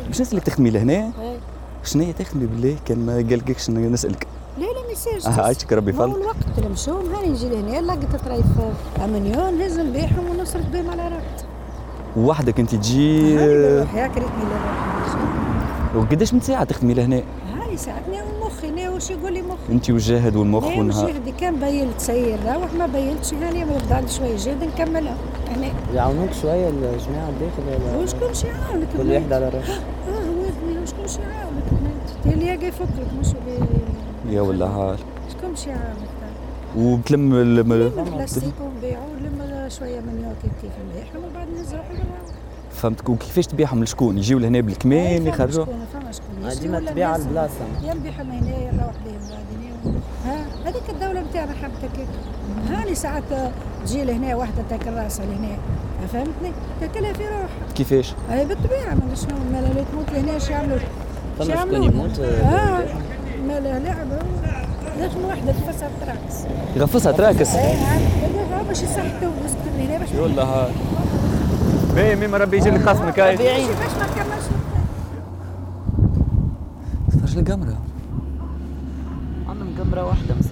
باش 0.08 0.20
نسألك 0.20 0.42
تخدمي 0.42 0.70
لهنا؟ 0.70 1.12
شنو 1.84 2.04
هي 2.04 2.12
تخدمي 2.12 2.46
بالله؟ 2.46 2.76
كان 2.86 2.98
ما 2.98 3.14
قالكش 3.14 3.70
نسألك. 3.70 4.26
آه 5.26 5.40
عايشك 5.40 5.72
ربي 5.72 5.90
يفضل 5.90 6.20
الوقت 6.20 6.70
مشاو 6.72 7.02
نهار 7.02 7.28
نجي 7.28 7.48
لهنا. 7.48 7.80
لقيت 7.80 8.16
طريف 8.24 8.46
أمنيون 9.04 9.59
لازم 9.59 9.87
نبيعهم 9.87 10.30
ونصرف 10.30 10.66
بهم 10.72 10.90
على 10.90 11.02
راحتي 11.02 11.44
وحدك 12.16 12.61
أنت 12.61 12.74
تجي. 12.74 13.35
يا 13.35 14.06
كريتني 14.06 14.44
وقداش 15.96 16.35
من 16.35 16.40
ساعة 16.40 16.64
تخدمي 16.64 16.94
لهنا؟ 16.94 17.22
هاي 17.61 17.76
ساعتني 17.76 18.16
مخي 18.40 18.68
أنا 18.68 18.90
واش 18.90 19.11
يقول 19.11 19.32
لي 19.32 19.42
مخي؟ 19.42 19.72
أنت 19.72 19.90
والجاهد 19.90 20.37
والمخ 20.37 20.64
والنهار. 20.64 21.11
جهدي 21.11 21.32
كان 21.32 21.61
بينت 21.61 22.00
سير؟ 22.00 22.38
روح 22.46 22.72
ما 22.78 22.87
بينتش 22.87 23.35
هاني 23.35 23.64
نبدا 23.64 23.94
عندي 23.94 24.12
شوية 24.12 24.37
جهد 24.37 24.64
نكملها. 24.64 25.16
هنا. 25.56 25.68
يعاونوك 25.94 26.32
شوية 26.42 26.68
الجماعة 26.68 27.28
الداخل 27.28 27.62
ولا؟ 27.68 27.96
وشكون 28.02 28.35
شي 28.35 28.46
يعاونك؟ 28.46 28.88
كل 28.98 29.11
واحد 29.12 29.32
على 29.32 29.48
روحه 29.48 29.72
آه 29.72 30.11
هو 30.11 30.82
وشكون 30.82 31.09
شي 31.09 31.20
يعاونك؟ 31.20 31.64
اللي 32.26 32.48
يلقى 32.48 32.66
يفكرك 32.66 33.09
مش 33.20 33.26
يا 34.30 34.40
ولا 34.40 34.66
هال. 34.66 34.98
شكون 35.32 35.56
شي 35.56 35.70
يعاونك 35.70 36.16
وبتلم 36.76 37.34
البلاستيك 37.34 38.54
ونبيعوا 38.60 39.04
ولم 39.04 39.68
شوية 39.68 40.00
من 40.00 40.20
يوم 40.24 40.34
كيف 40.42 40.52
كيف 40.62 40.72
نبيعهم 40.90 41.30
وبعد 41.30 41.48
نزرعوا 41.60 41.84
فهمتك 42.70 43.08
وكيفاش 43.08 43.46
تبيعهم؟ 43.46 43.84
لشكون؟ 43.84 44.18
يجيو 44.18 44.38
لهنا 44.38 44.60
بالكمين 44.60 45.26
يخرجوا 45.26 45.64
فما 45.64 46.12
شكون. 46.12 46.60
ديما 46.60 46.80
تبيع 46.80 47.08
على 47.08 47.22
البلاصة. 47.22 47.64
يا 47.84 47.94
نبيعهم 47.94 48.30
هنا 48.30 48.56
يروح 48.58 48.94
بهم 49.04 49.20
بعدين. 49.30 50.00
ها؟ 50.26 50.46
هذيك 50.64 50.82
الدولة 50.88 51.20
نتاعنا 51.20 51.52
حبتك. 51.52 52.06
هاني 52.68 52.94
ساعات 52.94 53.22
تجي 53.84 54.04
لهنا 54.04 54.36
واحدة 54.36 54.62
تاكل 54.70 54.92
راسها 54.92 55.26
لهنا. 55.26 55.56
فهمتني؟ 56.12 56.52
تاكلها 56.80 57.12
في 57.12 57.22
روحها. 57.22 57.48
كيفاش؟ 57.74 58.14
اي 58.32 58.44
بالطبيعة 58.44 58.94
ما 58.94 59.14
شنو 59.14 59.36
مالا 59.52 59.84
تموت 59.92 60.10
لهنا 60.12 60.36
اش 60.36 60.50
يعملوا؟ 60.50 60.78
فما 61.38 61.56
شكون 61.56 61.82
يموت؟ 61.82 62.18
آه 62.20 62.84
مالا 63.48 63.78
لعبه 63.78 64.18
لازم 64.98 65.24
واحدة 65.24 65.52
تفسها 65.52 65.90
تراكس. 66.00 66.35
يغفصها 66.76 67.12
تراكس. 67.12 67.54
اي 67.54 67.76
باش 68.68 68.82
يصحتوا 68.82 69.30
ويسكن 69.42 69.80
هنا 69.80 69.98
باش 69.98 70.09
والله 70.12 70.70
باهي 71.94 72.16
ميم 72.16 72.35
ربي 72.35 72.56
يجي 72.56 72.70
لك 72.70 72.88
خصمك 72.88 73.20
هاي. 73.20 73.37
باش 73.37 73.46
ما 73.46 74.06
كملش 74.16 74.44
تفرج 77.12 77.38
القمرة؟ 77.38 77.76
عندهم 79.48 79.74
قمرة 79.80 80.04
واحدة 80.04 80.35
مسك 80.35 80.50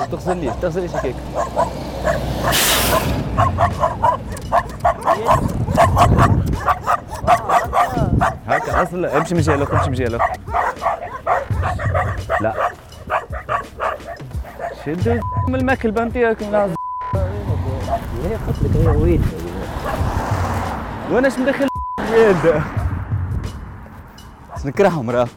تغسلنيش 0.12 0.52
تغسلنيش 0.62 0.90
هكاك 0.90 1.14
هكا 3.46 3.89
أصلا 8.82 9.16
امشي 9.18 9.34
من 9.34 9.40
جهه 9.40 9.54
امشي 9.54 9.90
من 9.90 9.96
جهه 9.96 10.20
لا 12.40 12.70
شد 14.84 15.20
من 15.48 15.54
الماكل 15.54 15.90
بنتيك 15.90 16.42
هي 16.42 18.34
قصدك 18.48 18.76
هي 18.76 18.86
وين 18.86 19.24
وأنا 21.10 21.28
اش 21.28 21.38
مدخل 21.38 21.68
يد 22.12 22.62
نكرههم 24.64 25.10
راه 25.10 25.28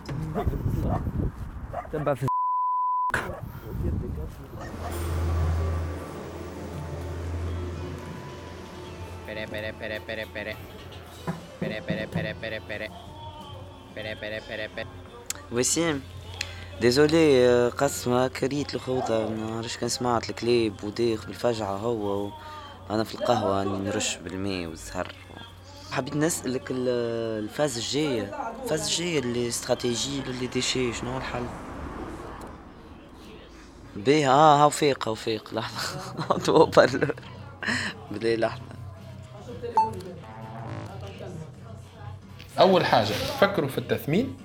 تبع 1.94 2.14
في 2.14 2.28
Pere, 9.26 9.48
pere, 9.48 9.74
pere, 9.74 10.00
pere, 10.08 10.26
pere. 10.34 10.56
Pere, 11.60 11.82
pere, 11.82 12.08
pere, 12.08 12.36
pere, 12.36 12.62
pere. 12.68 13.13
وسيم 15.52 16.02
ديزولي 16.82 17.70
قسمة 17.70 18.28
كريت 18.28 18.76
الخوضة. 18.76 19.30
ما 19.30 19.58
عرفش 19.58 19.78
كان 19.78 19.90
سمعت 19.90 20.30
الكليب 20.30 20.84
وديخ 20.84 21.26
بالفجعة 21.26 21.78
هو 21.78 22.32
أنا 22.90 23.04
في 23.04 23.16
القهوة 23.16 23.62
أني 23.62 23.78
نرش 23.78 24.16
بالماء 24.16 24.66
والزهر. 24.68 25.16
حبيت 25.92 26.16
نسألك 26.16 26.68
ال 26.72 26.90
phase 26.90 27.78
الجاية 27.78 28.36
ال 28.64 28.68
phase 28.68 28.88
الجاية 28.88 29.20
اللي 29.20 29.48
stratégie 29.48 30.22
لل 30.22 30.32
les 30.32 30.48
déchets 30.48 30.94
شنو 30.94 31.18
الحل؟ 31.18 31.46
بيه 33.96 34.32
آه 34.32 34.64
هاو 34.64 34.70
فيق 34.70 35.08
هاو 35.08 35.16
فيق 35.16 35.54
لحظة. 35.54 36.38
توبر. 36.46 37.16
لحظة. 38.12 38.62
أول 42.60 42.86
حاجة 42.86 43.14
فكروا 43.40 43.70
في 43.70 43.78
التثمين 43.78 44.36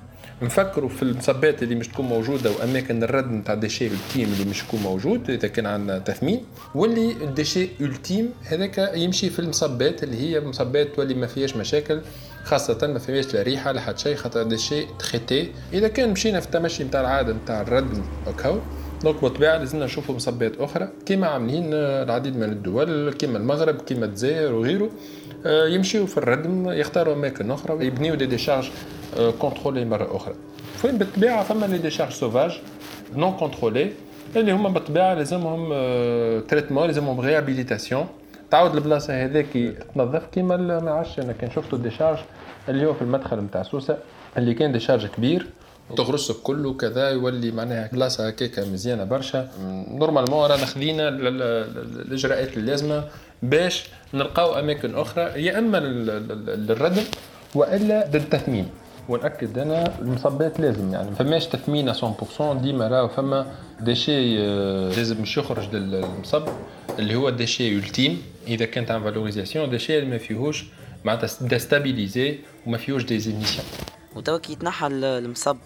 نفكروا 0.42 0.88
في 0.88 1.02
المصبات 1.02 1.62
اللي 1.62 1.74
مش 1.74 1.88
تكون 1.88 2.06
موجودة 2.06 2.50
وأماكن 2.50 3.02
الردم 3.02 3.32
نتاع 3.32 3.54
ال 3.54 3.58
déchets 3.58 3.86
ultimes 3.86 4.32
اللي 4.32 4.50
مش 4.50 4.62
يكون 4.62 4.80
موجود 4.80 5.30
إذا 5.30 5.48
كان 5.48 5.66
عندنا 5.66 5.98
تثمين 5.98 6.44
واللي 6.74 7.12
ال 7.12 7.19
déchets 7.19 7.68
ultimes 7.80 8.30
هذاك 8.44 8.92
يمشي 8.94 9.30
في 9.30 9.38
المصبات 9.38 10.02
اللي 10.02 10.16
هي 10.16 10.40
مصبات 10.40 10.94
تولي 10.96 11.14
ما 11.14 11.26
فيهاش 11.26 11.56
مشاكل 11.56 12.00
خاصة 12.44 12.86
ما 12.86 12.98
فيهاش 12.98 13.34
لا 13.34 13.42
ريحة 13.42 13.72
لا 13.72 13.80
حتى 13.80 13.98
شيء 14.02 14.16
خاطر 14.16 14.42
déchets 14.42 14.86
traités. 14.98 15.52
إذا 15.72 15.88
كان 15.88 16.10
مشينا 16.10 16.40
في 16.40 16.46
التمشي 16.46 16.84
نتاع 16.84 17.00
العادة 17.00 17.32
نتاع 17.32 17.60
الردم 17.60 18.02
هكا 18.26 18.60
donc 19.02 19.22
بالطبيعة 19.22 19.58
لازمنا 19.58 19.84
نشوفوا 19.84 20.14
مصبات 20.14 20.52
أخرى 20.58 20.88
كيما 21.06 21.26
عاملين 21.26 21.74
العديد 21.74 22.36
من 22.36 22.42
الدول 22.42 23.12
كيما 23.12 23.38
المغرب 23.38 23.80
كيما 23.80 24.06
الجزائر 24.06 24.54
وغيره. 24.54 24.90
يمشيوا 25.46 26.06
في 26.06 26.18
الردم 26.18 26.70
يختاروا 26.70 27.14
أماكن 27.14 27.50
أخرى 27.50 27.86
يبنيوا 27.86 28.16
des 28.16 28.26
décharges 28.26 28.70
contrôlées 29.38 29.84
مرة 29.84 30.16
أخرى. 30.16 30.34
فين 30.76 30.98
بالطبيعة 30.98 31.44
فما 31.44 31.66
les 31.66 31.78
décharges 31.78 32.12
sauvages 32.12 32.52
non 33.14 33.32
contrôlées 33.32 33.92
اللي 34.36 34.52
هما 34.52 34.68
بالطبيعة 34.68 35.14
لازمهم 35.14 35.68
traitement 36.40 36.86
لازمهم 36.86 37.20
réhabilitation 37.20 38.06
تعاود 38.50 38.74
البلاصة 38.74 39.24
هذاك 39.24 39.46
تنظف 39.94 40.26
كيما 40.26 40.56
ما 40.56 40.90
عرفتش 40.90 41.18
أنا 41.18 41.32
كان 41.32 41.50
شفتوا 41.50 41.78
ال 41.78 41.83
décharge 41.83 42.18
اللي 42.68 42.86
هو 42.86 42.94
في 42.94 43.02
المدخل 43.02 43.36
نتاع 43.36 43.62
سوسة 43.62 43.96
اللي 44.38 44.54
كان 44.54 44.72
décharge 44.72 45.06
كبير. 45.06 45.46
تغرس 45.96 46.32
كله 46.32 46.74
كذا 46.74 47.10
يولي 47.10 47.50
معناها 47.50 47.90
بلاصة 47.92 48.28
هكاك 48.28 48.58
مزيانة 48.58 49.04
برشا. 49.04 49.48
normalement 49.90 50.46
رانا 50.46 50.66
خذينا 50.66 51.08
الإجراءات 51.08 52.56
اللازمة. 52.56 53.04
باش 53.42 53.84
نلقاو 54.14 54.58
أماكن 54.58 54.94
أخرى 54.94 55.22
يا 55.22 55.58
أما 55.58 55.76
للردم 55.76 57.04
وإلا 57.54 58.10
للتثمين. 58.14 58.68
ونأكد 59.08 59.58
أنا 59.58 59.98
المصبات 59.98 60.60
لازم 60.60 60.92
يعني 60.92 61.10
ما 61.10 61.16
فماش 61.16 61.46
تثمين 61.46 61.94
100% 61.94 61.96
ديما 62.42 62.88
راهو 62.88 63.08
فما 63.08 63.52
déchets 63.80 64.36
لازم 64.88 65.22
مش 65.22 65.36
يخرج 65.36 65.74
للمصب 65.76 66.48
اللي 66.98 67.14
هو 67.14 67.30
déchets 67.30 67.74
ultimes 67.76 68.22
إذا 68.46 68.64
كانت 68.64 68.90
عن 68.90 69.02
valorisation 69.02 69.70
déchets 69.70 69.98
اللي 69.98 70.10
ما 70.10 70.18
فيهوش 70.18 70.64
معناتها 71.04 71.48
est 71.48 71.71
stabilisé 71.71 72.38
وما 72.66 72.78
فيهوش 72.78 73.04
des 73.04 73.18
émissions 73.18 73.66
وتوا 74.16 74.38
كي 74.38 74.52
يتنحى 74.52 74.86
المصب 74.86 75.56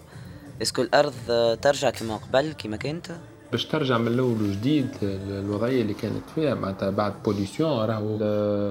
est-ce 0.62 0.76
que 0.76 0.82
الأرض 0.82 1.14
ترجع 1.62 1.90
كما 1.90 2.16
قبل 2.16 2.52
كما 2.52 2.76
كانت؟ 2.76 3.06
باش 3.52 3.66
ترجع 3.66 3.98
من 3.98 4.06
الأول 4.06 4.42
وجديد 4.42 4.88
الوضعيه 5.02 5.82
اللي 5.82 5.94
كانت 5.94 6.22
فيها 6.34 6.54
معناتها 6.54 6.90
بعد 6.90 7.12
pollution 7.24 7.70
راهو 7.70 8.18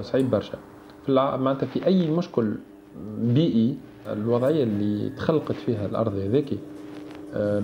صعيب 0.01 0.29
برشا. 0.29 0.57
معناتها 1.09 1.65
في 1.67 1.85
أي 1.85 2.11
مشكل 2.11 2.55
بيئي 3.21 3.77
الوضعية 4.07 4.63
اللي 4.63 5.09
تخلقت 5.09 5.55
فيها 5.65 5.85
الأرض 5.85 6.15
هذيك 6.15 6.57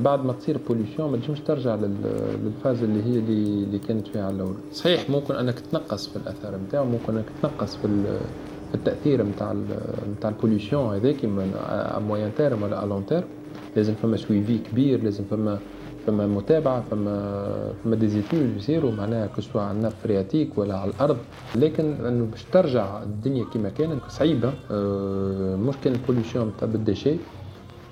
بعد 0.03 0.25
ما 0.25 0.33
تصير 0.33 0.57
pollution 0.69 1.11
ما 1.11 1.17
تنجمش 1.17 1.39
ترجع 1.39 1.75
لل 2.43 2.55
phase 2.55 2.83
اللي 2.83 3.03
هي 3.03 3.19
اللي, 3.19 3.79
كانت 3.79 4.07
فيها 4.07 4.25
على 4.25 4.35
الأول. 4.35 4.55
صحيح 4.73 5.09
ممكن 5.09 5.35
أنك 5.35 5.59
تنقص 5.59 6.07
في 6.07 6.15
الأثار 6.15 6.55
نتاعو 6.67 6.85
ممكن 6.85 7.15
أنك 7.15 7.25
تنقص 7.41 7.75
في 7.75 7.87
التأثير 8.75 9.23
نتاع 9.23 9.55
نتاع 10.17 10.29
ال 10.29 10.36
pollution 10.36 10.95
هذاك 10.95 11.25
moyen 12.01 12.31
terme 12.37 12.63
ولا 12.63 12.83
à 12.83 12.88
long 12.88 13.05
terme 13.05 13.27
لازم 13.75 13.93
فما 13.93 14.17
suivi 14.17 14.57
كبير 14.57 15.03
لازم 15.03 15.23
فما 15.31 15.59
فما 16.07 16.27
متابعة 16.27 16.81
فما 16.81 17.73
فما 17.83 17.95
des 17.95 18.16
études 18.16 18.57
يصيروا 18.57 18.91
معناها 18.91 19.27
que 19.27 19.42
ce 19.42 19.52
soit 19.52 19.71
ال 19.71 19.75
nappe 19.75 19.95
phréatique 20.03 20.57
ولا 20.57 20.77
على 20.79 20.91
الأرض 20.91 21.17
لكن 21.55 22.05
أنه 22.05 22.25
باش 22.25 22.43
ترجع 22.43 23.03
الدنيا 23.03 23.45
كما 23.53 23.69
كانت 23.69 24.01
صعيبه 24.09 24.53
آه، 24.71 25.55
مش 25.55 25.75
كان 25.83 25.93
ال 25.93 25.99
pollution 25.99 26.51
تاع 26.59 26.67
بال 26.67 26.78
déchets 26.78 27.15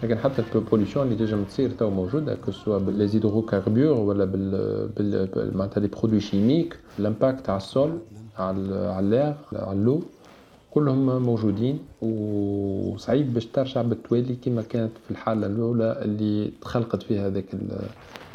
لكن 0.03 0.17
حتى 0.17 0.43
ال 0.55 0.60
pollution 0.60 1.05
اللي 1.05 1.17
تنجم 1.17 1.43
تصير 1.43 1.69
تو 1.71 1.89
موجودة 1.89 2.35
كسوا 2.35 2.77
بالليزيدروكاربور 2.77 3.97
ولا 3.97 4.25
بال, 4.25 4.51
بال... 4.97 5.57
معناتها 5.57 5.81
les 5.81 5.87
produits 5.87 6.19
chimiques 6.19 6.79
ال 6.99 7.06
impact 7.06 7.49
على 7.49 7.57
ال 7.57 7.68
sol 7.68 7.99
على 8.37 8.77
على 8.77 9.35
على 9.53 9.71
l'eau 9.71 10.01
كلهم 10.75 11.21
موجودين 11.21 11.79
وصعيب 12.01 13.33
باش 13.33 13.45
ترجع 13.45 13.81
بالتوالي 13.81 14.35
كما 14.35 14.61
كانت 14.61 14.91
في 15.05 15.11
الحالة 15.11 15.47
الأولى 15.47 16.01
اللي 16.01 16.51
تخلقت 16.61 17.03
فيها 17.03 17.27
هذاك 17.27 17.45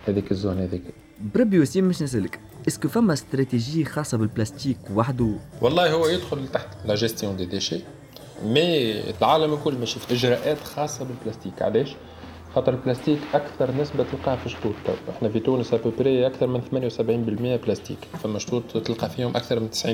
هذيك 0.07 0.33
ال 0.33 0.38
zone 0.38 0.59
هذيك 0.59 0.83
بربي 1.35 1.61
وسيم 1.61 1.85
مش 1.85 2.03
نسألك 2.03 2.41
est-ce 2.69 2.82
que 2.82 2.89
فما 2.89 3.13
استراتيجي 3.13 3.85
خاصة 3.85 4.19
بالبلاستيك 4.19 4.79
وحده 4.95 5.35
والله 5.63 5.93
هو 5.93 6.07
يدخل 6.07 6.49
تحت 6.49 6.69
la 6.87 6.95
gestion 6.95 7.37
des 7.37 7.47
déchets 7.47 7.81
mais 8.45 9.01
العالم 9.19 9.55
الكل 9.55 9.75
ماشي 9.75 10.01
في 10.01 10.15
إجراءات 10.15 10.59
خاصة 10.59 11.05
بالبلاستيك 11.05 11.63
علاش؟ 11.63 11.97
خاطر 12.55 12.73
البلاستيك 12.73 13.19
أكثر 13.35 13.71
نسبة 13.81 14.05
تلقاها 14.13 14.37
في 14.37 14.49
شطوط. 14.49 14.73
إحنا 15.11 15.29
في 15.29 15.41
تونس 15.41 15.75
à 15.75 15.81
peu 15.81 16.01
près 16.01 16.27
أكثر 16.27 16.47
من 16.47 16.61
78% 16.61 17.65
بلاستيك. 17.65 17.99
فما 18.23 18.39
شطوط 18.39 18.63
تلقى 18.77 19.11
فيهم 19.11 19.37
أكثر 19.37 19.61
من 19.61 19.71
90% 19.71 19.87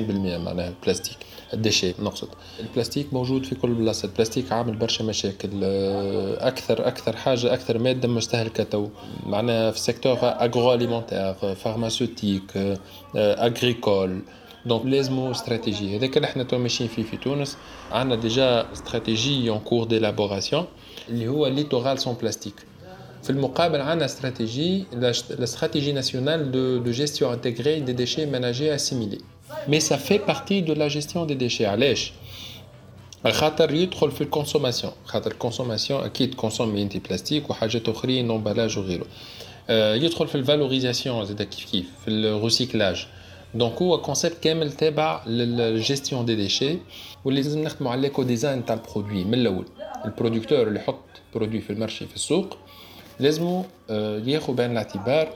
معناها 0.45 0.69
البلاستيك 0.69 1.17
ال 1.53 1.58
déchets 1.58 1.93
نقصد. 1.99 2.27
البلاستيك 2.59 3.13
موجود 3.13 3.45
في 3.45 3.55
كل 3.55 3.73
بلاصة. 3.73 4.05
البلاستيك 4.07 4.51
عامل 4.51 4.75
برشا 4.75 5.03
مشاكل 5.03 5.49
آه، 5.63 6.47
أكثر 6.47 6.87
أكثر 6.87 7.15
حاجة 7.15 7.53
أكثر 7.53 7.77
مادة 7.79 8.07
مستهلكة 8.07 8.63
تو. 8.63 8.87
معناها 9.25 9.71
في 9.71 9.77
ال 9.77 10.17
secteur 10.21 10.73
agroalimentaire 10.73 11.33
pharmaceutique 11.33 12.77
agricole 13.15 14.21
donc 14.65 14.85
لازمو 14.85 15.31
استراتيجيه 15.31 15.97
هذاك 15.97 16.17
اللي 16.17 16.27
إحنا 16.27 16.43
تو 16.43 16.57
ماشيين 16.57 16.89
فيه 16.89 17.03
في 17.03 17.17
تونس. 17.17 17.57
عندنا 17.91 18.15
déjà 18.21 18.71
stratégie 18.73 19.49
en 19.49 19.59
cours 19.59 19.83
d'élaboration 19.85 20.65
اللي 21.09 21.27
هو 21.27 21.47
littoral 21.47 21.99
sans 21.99 22.13
plastique. 22.13 22.53
في 23.23 23.29
المقابل 23.29 23.81
عندنا 23.81 24.05
stratégie 24.05 24.83
ال 25.31 25.37
stratégie 25.37 25.91
nationale 25.91 26.51
de 26.51 26.77
de 26.77 26.91
gestion 26.91 27.33
intégrée 27.33 27.79
des 27.79 27.93
déchets 27.93 28.25
ménagers 28.25 28.75
assimilés 28.75 29.17
mais 29.67 29.95
ça 29.95 30.02
fait 30.02 30.17
partie 30.17 30.61
de 30.61 30.73
la 30.73 30.87
gestion 30.87 31.15
des 31.15 31.27
déchets 31.27 31.65
علاش 31.65 32.11
خاطر 33.31 33.73
يدخل 33.73 34.11
في 34.11 34.21
ال 34.21 34.27
consommation 34.27 34.93
خاطر 35.05 35.31
ال 35.31 35.37
consommation 35.37 36.03
أكيد 36.03 36.33
consommer 36.35 36.81
انت 36.81 36.97
بلاستيك 36.97 37.49
وحاجات 37.49 37.89
اخرين 37.89 38.31
emballage 38.31 38.77
وغيره 38.77 39.05
يدخل 40.03 40.27
في 40.27 40.35
ال 40.35 40.42
valorisation 40.42 41.25
زاد 41.25 41.41
كيف 41.41 41.71
كيف؟ 41.71 41.85
في 42.05 42.11
ال 42.11 42.20
recyclage 42.20 43.05
donc 43.55 43.81
هو 43.81 44.01
concept 44.01 44.37
كامل 44.41 44.71
تابع 44.71 45.25
لل 45.25 45.42
gestion 45.42 46.00
des 46.00 46.25
déchets 46.25 46.77
واللي 47.25 47.41
لازم 47.41 47.63
نخدموا 47.63 47.91
على 47.91 48.01
l'éco-design 48.01 48.65
تاع 48.65 48.75
ال 48.75 48.81
produit 48.81 49.23
من 49.23 49.33
الأول. 49.33 49.65
ال 50.05 50.11
producteur 50.11 50.67
اللي 50.67 50.79
يحط 50.79 51.03
produit 51.35 51.61
في 51.61 51.69
ال 51.69 51.74
marché 51.74 52.07
في 52.07 52.15
السوق 52.15 52.57
لازمو 53.19 53.65
ياخذ 54.25 54.53
بعين 54.53 54.71
الاعتبار 54.71 55.33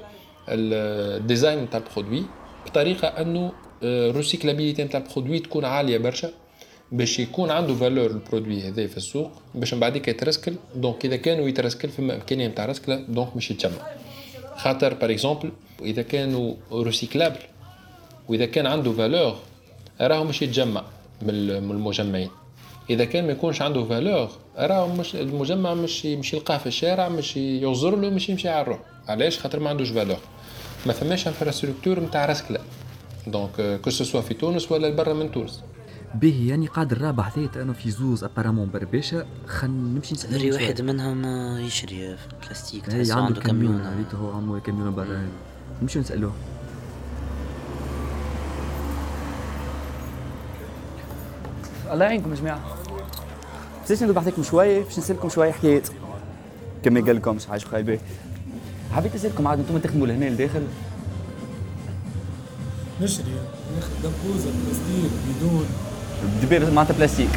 ال 0.49 0.66
design 0.66 1.69
تاع 1.69 1.79
ال 1.79 1.85
produit 1.85 2.23
بطريقة 2.65 3.07
انه 3.07 3.51
ال 3.83 3.90
recyclabilité 3.90 4.83
نتاع 4.83 4.99
ال 4.99 5.04
produit 5.04 5.39
تكون 5.39 5.65
عالية 5.65 5.97
برشا 5.97 6.31
باش 6.91 7.19
يكون 7.19 7.51
عنده 7.51 7.73
valeur 7.73 8.11
ال 8.11 8.17
produit 8.17 8.61
هذا 8.61 8.87
في 8.87 8.97
السوق 8.97 9.31
باش 9.55 9.73
من 9.73 9.79
بعديك 9.79 10.07
يترسكل. 10.07 10.53
donc 10.75 11.05
إذا 11.05 11.15
كانوا 11.15 11.47
يترسكل 11.47 11.89
في 11.89 12.01
إمكانية 12.01 12.47
نتاع 12.47 12.65
رسكلة 12.65 12.95
donc 12.95 13.35
مش 13.35 13.51
يتجمع. 13.51 13.87
خاطر 14.55 14.93
par 14.93 15.11
exemple 15.11 15.51
إذا 15.81 16.01
كانوا 16.01 16.53
recyclable 16.71 17.39
وإذا 18.29 18.45
كان 18.45 18.65
عنده 18.65 18.91
valeur 18.91 19.35
راهو 20.01 20.23
مش 20.23 20.41
يتجمع 20.41 20.83
من 21.21 21.29
المجمعين. 21.29 22.29
إذا 22.91 23.05
كان 23.05 23.25
ما 23.25 23.31
يكونش 23.31 23.61
عنده 23.61 23.83
valeur 23.83 24.29
راهو 24.57 24.95
مش 24.95 25.15
المجمع 25.15 25.73
مش 25.73 26.05
مش 26.05 26.33
يلقاه 26.33 26.57
في 26.57 26.67
الشارع 26.67 27.09
مش 27.09 27.37
يغزر 27.37 27.95
له 27.95 28.09
مش 28.09 28.29
يمشي 28.29 28.49
على 28.49 28.61
الروح. 28.61 28.79
علاش؟ 29.07 29.39
خاطر 29.39 29.59
ما 29.59 29.69
عندوش 29.69 29.89
valeur 29.89 30.17
ما 30.85 30.93
فماش 30.93 31.27
infrastructure 31.27 31.99
نتاع 31.99 32.25
رسكله 32.25 32.59
donc 33.27 33.81
que 33.83 33.89
ce 33.89 34.00
soit 34.00 34.21
في 34.21 34.33
تونس 34.33 34.71
ولا 34.71 34.89
برا 34.89 35.13
من 35.13 35.31
تونس. 35.31 35.63
به 36.15 36.45
يعني 36.49 36.67
قادر 36.67 37.01
رابح 37.01 37.37
ذات 37.37 37.57
أنا 37.57 37.73
في 37.73 37.91
زوز 37.91 38.23
apparemment 38.23 38.69
برباشا. 38.71 39.25
خلينا 39.47 39.77
نمشي 39.77 40.13
نسال 40.13 40.41
ري 40.41 40.51
واحد 40.51 40.81
منهم 40.81 41.25
يشري 41.59 42.15
بلاستيك 42.43 42.85
تحس 42.85 43.11
عنده 43.11 43.41
كاميون 43.41 43.95
ريته 43.97 44.35
عمو 44.35 44.59
كاميون 44.59 44.95
برا. 44.95 45.27
نمشي 45.81 45.99
نسألوه. 45.99 46.33
الله 51.91 52.05
يعينكم 52.05 52.31
يا 52.31 52.35
جماعة. 52.35 52.80
بس 53.91 54.03
ندوب 54.03 54.19
عليكم 54.19 54.43
شوية 54.43 54.83
باش 54.83 54.99
نسالكم 54.99 55.29
شوية 55.29 55.51
حكايات. 55.51 55.87
كما 56.83 57.01
قال 57.01 57.15
لكم 57.15 57.37
حاجة 57.49 57.59
خايبة؟ 57.59 57.99
حبيت 58.91 59.15
اسالكم 59.15 59.47
عاد 59.47 59.59
أنتم 59.59 59.77
تخدموا 59.77 60.07
لهنا 60.07 60.25
لداخل؟ 60.25 60.63
نشري. 63.01 63.25
ناخذ 63.75 63.89
دبوزة 64.03 64.49
بلاستيك 64.51 65.11
بدون. 65.29 65.65
دبير 66.43 66.71
معناتها 66.71 66.93
بلاستيك. 66.97 67.29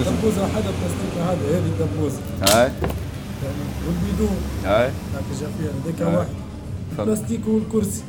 دبوزة 0.00 0.48
حدا 0.48 0.70
بلاستيك 0.80 1.14
هذا 1.18 1.58
هذه 1.58 1.66
الدبوزة. 1.66 2.20
هاي. 2.42 2.72
والبيدون 3.86 4.36
هاي. 4.64 4.90
جا 5.40 5.46
فيها 5.58 6.02
هذاك 6.02 6.18
واحد. 6.18 6.28
البلاستيك 6.98 7.48
والكرسي. 7.48 8.02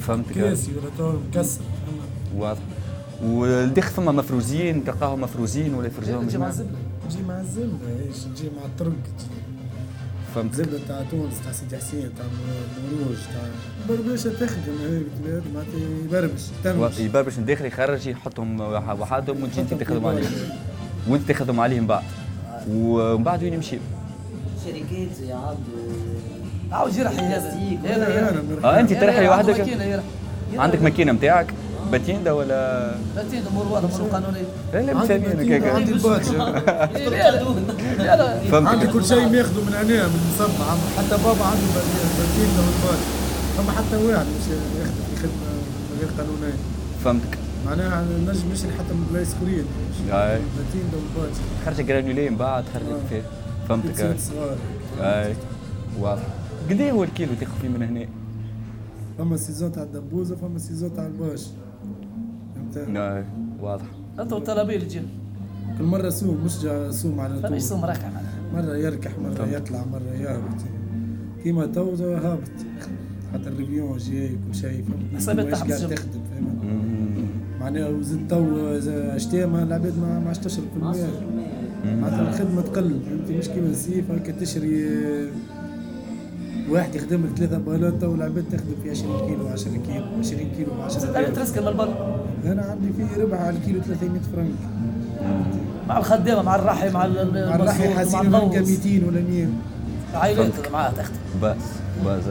فهمتك. 0.00 0.34
كاسي 0.34 0.70
ولا 0.72 0.90
تو 0.98 1.12
مكسر. 1.28 1.60
واضح. 2.36 2.60
والدخ 3.24 3.90
فما 3.90 4.12
مفروزين 4.12 4.84
تلقاهم 4.84 5.20
مفروزين 5.20 5.74
ولا 5.74 5.86
يفرزوهم 5.86 6.26
الزبده 6.26 6.66
تجي 7.10 7.22
مع 7.28 7.40
الزبده 7.40 7.88
إيش؟ 8.06 8.16
تجي 8.36 8.50
مع 8.56 8.64
الطرق 8.64 8.92
فهمت. 10.34 10.54
زبدة 10.54 10.78
تاع 10.88 11.02
تونس 11.10 11.34
تاع 11.44 11.52
سيدي 11.52 11.76
حسين 11.76 12.10
تاع 12.16 12.26
مروج 12.92 13.16
تاع 13.32 13.42
بربشة 13.88 14.32
تخدم 14.46 14.72
معناتها 15.54 16.04
يبربش 16.04 16.42
تنمش 16.64 16.98
يبربش 16.98 17.38
من 17.38 17.44
داخل 17.44 17.64
يخرج 17.66 18.06
يحطهم 18.06 18.60
وحدهم 18.60 19.42
وانت 19.42 19.58
انت 19.58 19.74
تخدم 19.74 20.06
عليهم. 20.06 20.30
وانت 21.08 21.28
تخدم 21.28 21.60
عليهم 21.60 21.86
بعد. 21.86 22.02
ومن 22.70 23.24
بعد 23.24 23.42
وين 23.42 23.54
يمشي؟ 23.54 23.78
شركات 24.64 25.20
يا 25.28 25.34
عبد. 25.34 25.58
عاود 26.72 26.96
يرحي 26.96 27.16
هذا. 27.16 28.42
آه 28.64 28.80
أنت 28.80 28.92
ترحي 28.92 29.28
وحدك؟ 29.28 29.78
عندك 30.56 30.82
ماكينه 30.82 31.12
نتاعك 31.12 31.54
باتيندا 31.92 32.32
ولا؟ 32.32 32.94
باتيندا 33.16 33.48
أمور 33.50 33.66
واضحة 33.68 33.96
أمور 33.96 34.08
قانونية. 34.08 34.44
لا 34.72 34.82
لا 34.82 34.94
مثاليين 34.94 35.40
هكاك 35.40 35.74
عندي 35.74 35.92
البادج 35.92 36.34
عندي 38.52 38.86
كل 38.86 39.04
شيء 39.04 39.28
ماخذه 39.28 39.64
من 39.66 39.74
هنا 39.74 40.06
من 40.06 40.20
المصنع 40.24 40.66
حتى 40.98 41.16
بابا 41.24 41.44
عنده 41.44 41.66
باتيندا 42.18 42.60
وال 42.66 42.77
badge 42.77 43.04
فما 43.56 43.72
حتى 43.72 43.96
واحد 43.96 44.26
مش 44.26 44.46
يخدم 44.80 45.02
في 45.10 45.16
خدمه 45.22 45.50
غير 46.00 46.10
قانونية. 46.18 46.58
فهمتك. 47.04 47.38
معناها 47.66 48.02
نجم 48.02 48.52
نشري 48.52 48.72
حتى 48.72 48.94
من 48.94 49.06
بلايص 49.10 49.34
اخرين 49.34 49.64
باتيندا 50.08 50.96
وال 50.96 51.07
badge 51.07 51.36
خرج 51.66 51.86
جرانولين 51.86 52.36
بعد 52.36 52.64
خرج 52.74 52.86
فيه. 53.10 53.22
فهمتك. 53.68 54.16
اي 55.00 55.34
واضح. 56.00 56.22
قد 56.70 56.80
هو 56.80 57.04
الكيلو 57.04 57.32
تاخذ 57.40 57.52
فيه 57.62 57.68
من 57.68 57.82
هنا؟ 57.82 58.06
فما 59.18 59.36
saison 59.36 59.72
تاع 59.72 59.82
الدبوزة 59.82 60.36
فما 60.36 60.58
سيزون 60.58 60.96
تاع 60.96 61.06
الباش. 61.06 61.46
نعم 62.78 63.24
واضح. 63.60 63.84
انت 64.20 64.32
والطلبيه 64.32 64.74
اللي 64.76 64.86
تجي. 64.86 65.02
كل 65.78 65.84
مرة 65.84 66.08
سوم 66.08 66.44
مش 66.44 66.62
جا 66.62 66.90
سوم 66.90 67.20
على 67.20 67.40
طول. 67.48 67.62
سوم 67.62 67.84
ركع 67.84 68.10
مرة 68.54 68.76
يركح 68.76 69.18
مرة 69.18 69.34
طبعا. 69.34 69.50
يطلع 69.50 69.84
مرة 69.84 70.14
يهبط. 70.20 70.60
كيما 71.42 71.66
تو 71.66 71.94
هابط. 71.94 72.40
حتى 73.34 73.48
الريفيون 73.48 73.98
جاي 73.98 74.28
كل 74.28 74.54
شيء 74.54 74.84
فهمت؟ 75.18 75.54
قاعد 75.54 75.68
تخدم 75.68 76.20
فهمت؟ 76.30 76.60
معناها 77.60 77.88
وزد 77.88 78.28
تو 78.28 78.78
شتيمة 79.16 79.62
العباد 79.62 79.98
ما 79.98 80.18
ما 80.18 80.26
عادش 80.26 80.38
تشرب 80.38 80.64
في 80.72 80.76
الماء 80.76 80.96
معناتها 81.84 82.28
الخدمة 82.28 82.62
تقل 82.62 83.00
فهمتي 83.06 83.38
مش 83.38 83.48
كيما 83.48 83.68
السيف 83.68 84.10
هكا 84.10 84.32
تشري 84.32 84.86
واحد 86.70 86.94
يخدم 86.94 87.20
ثلاثة 87.36 87.58
بالون 87.58 87.98
تو 87.98 88.14
العباد 88.14 88.44
تخدم 88.52 88.74
في 88.82 88.90
20 88.90 89.28
كيلو 89.28 89.48
10 89.48 89.70
كيلو 89.70 90.04
20 90.18 90.50
كيلو 90.56 90.74
ب 90.74 90.80
10 90.80 91.12
كيلو 91.12 91.34
ترسكن 91.34 91.68
البر. 91.68 92.09
أنا 92.44 92.62
عندي 92.62 92.92
في 92.92 93.20
ربح 93.20 93.40
على 93.40 93.56
الكيلو 93.56 93.80
300 93.82 94.20
فرنك. 94.32 94.50
مع 95.88 95.98
الخدامة 95.98 96.42
مع 96.42 96.54
الراحي 96.56 96.90
مع 96.90 97.06
مع 97.06 97.54
الراحي 97.54 97.94
حاسين 97.94 98.30
200 98.30 99.06
ولا 99.06 99.20
100 99.20 99.46
عائلات 100.14 100.72
معاه 100.72 100.90
تخدم 100.90 101.16
بس 101.42 101.56
بس. 102.06 102.24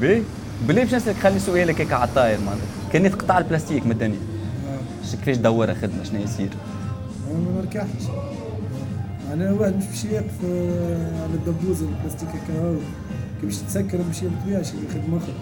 بي 0.00 0.22
بلي 0.68 0.80
باش 0.84 0.94
نسالك 0.94 1.16
خلي 1.16 1.38
سؤالك 1.38 1.80
هيك 1.80 1.92
على 1.92 2.04
الطاير 2.04 2.38
معناتها 2.40 2.66
كان 2.92 3.08
قطع 3.08 3.38
البلاستيك 3.38 3.86
من 3.86 3.92
الدنيا. 3.92 4.18
كيفاش 5.10 5.36
دورها 5.36 5.74
خدمة؟ 5.74 6.02
شنو 6.04 6.20
يصير؟ 6.20 6.48
أنا 7.30 7.38
ما 7.38 7.60
نركحش 7.60 8.04
أنا 9.32 9.52
واحد 9.52 9.76
مش 9.76 9.84
باش 9.86 10.04
يقف 10.04 10.44
على 11.22 11.34
الدبوزه 11.34 11.86
البلاستيك 11.86 12.28
هكا 12.28 12.76
كي 13.40 13.46
باش 13.46 13.56
تسكر؟ 13.56 13.98
مشي 14.10 14.24
ما 14.24 14.30
تبيعش 14.44 14.66
يخدم 14.66 15.16
اخر 15.16 15.32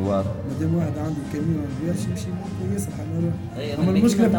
واضح 0.00 0.26
مادام 0.52 0.74
واحد 0.74 0.98
عنده 0.98 1.20
كاميون 1.32 1.56
ما 1.56 1.64
بيعرفش 1.82 2.04
يمشي 2.04 2.28
يسرح 2.76 2.94
على 3.00 3.32
أي، 3.58 3.74
روحه 3.74 3.82
أما 3.82 3.98
المشكلة 3.98 4.28
في 4.28 4.36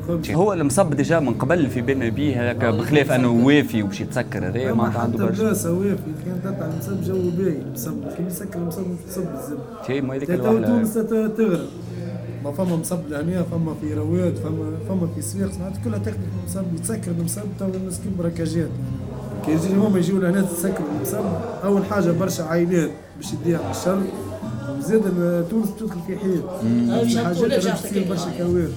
الخبز 0.00 0.30
هو 0.30 0.52
المصب 0.52 0.94
ديجا 0.94 1.20
من 1.20 1.34
قبل 1.34 1.70
في 1.70 1.80
بالنا 1.80 2.08
بيه 2.08 2.50
هكا 2.50 2.70
بخلاف 2.70 3.12
أنه 3.12 3.30
وافي 3.46 3.82
وباش 3.82 4.00
يتسكر 4.00 4.48
هذايا 4.48 4.72
ما 4.72 4.84
عنده 4.84 5.26
برشا. 5.26 5.42
بلاصة 5.42 5.72
وافي 5.72 5.96
كان 6.24 6.40
تطلع 6.44 6.66
المصب 6.66 7.02
جو 7.02 7.30
باهي 7.30 7.56
المصب 7.66 8.08
كي 8.16 8.22
يسكر 8.26 8.58
المصب 8.58 8.82
تصب 9.08 9.24
الزبده 9.34 9.86
شي 9.86 10.00
ما 10.00 10.14
هذيك 10.14 10.28
تونس 10.28 10.94
تغرب. 10.94 11.60
ما 12.44 12.52
فما 12.52 12.76
مصب 12.76 12.98
لهنا 13.10 13.42
فما 13.42 13.74
في 13.80 13.94
رواد 13.94 14.36
فما 14.36 14.72
فما 14.88 15.08
في 15.14 15.22
سويق 15.22 15.58
معناتها 15.60 15.80
كلها 15.84 15.98
تخدم 15.98 16.16
في 16.18 16.58
المصب 16.58 16.74
يتسكر 16.76 17.10
المصب 17.10 17.42
تو 17.58 17.64
الناس 17.64 18.00
كل 18.00 18.10
بركاجات 18.18 18.68
كي 19.46 19.52
يجي 19.52 19.74
هما 19.74 19.98
يجيو 19.98 20.18
لهنا 20.18 20.42
تسكر 20.42 20.84
المصب 20.96 21.24
أول 21.64 21.84
حاجة 21.84 22.10
برشا 22.10 22.44
عائلات 22.44 22.90
باش 23.16 23.32
يديها 23.32 23.58
على 23.58 23.70
الشر 23.70 24.02
وزاد 24.78 25.02
تونس 25.50 25.68
تدخل 25.78 26.00
في 26.06 26.18
حيط 26.18 26.44
حاجات 27.24 27.66
راح 27.66 27.78
تصير. 27.80 28.08
برشا 28.08 28.30
كوارث. 28.38 28.70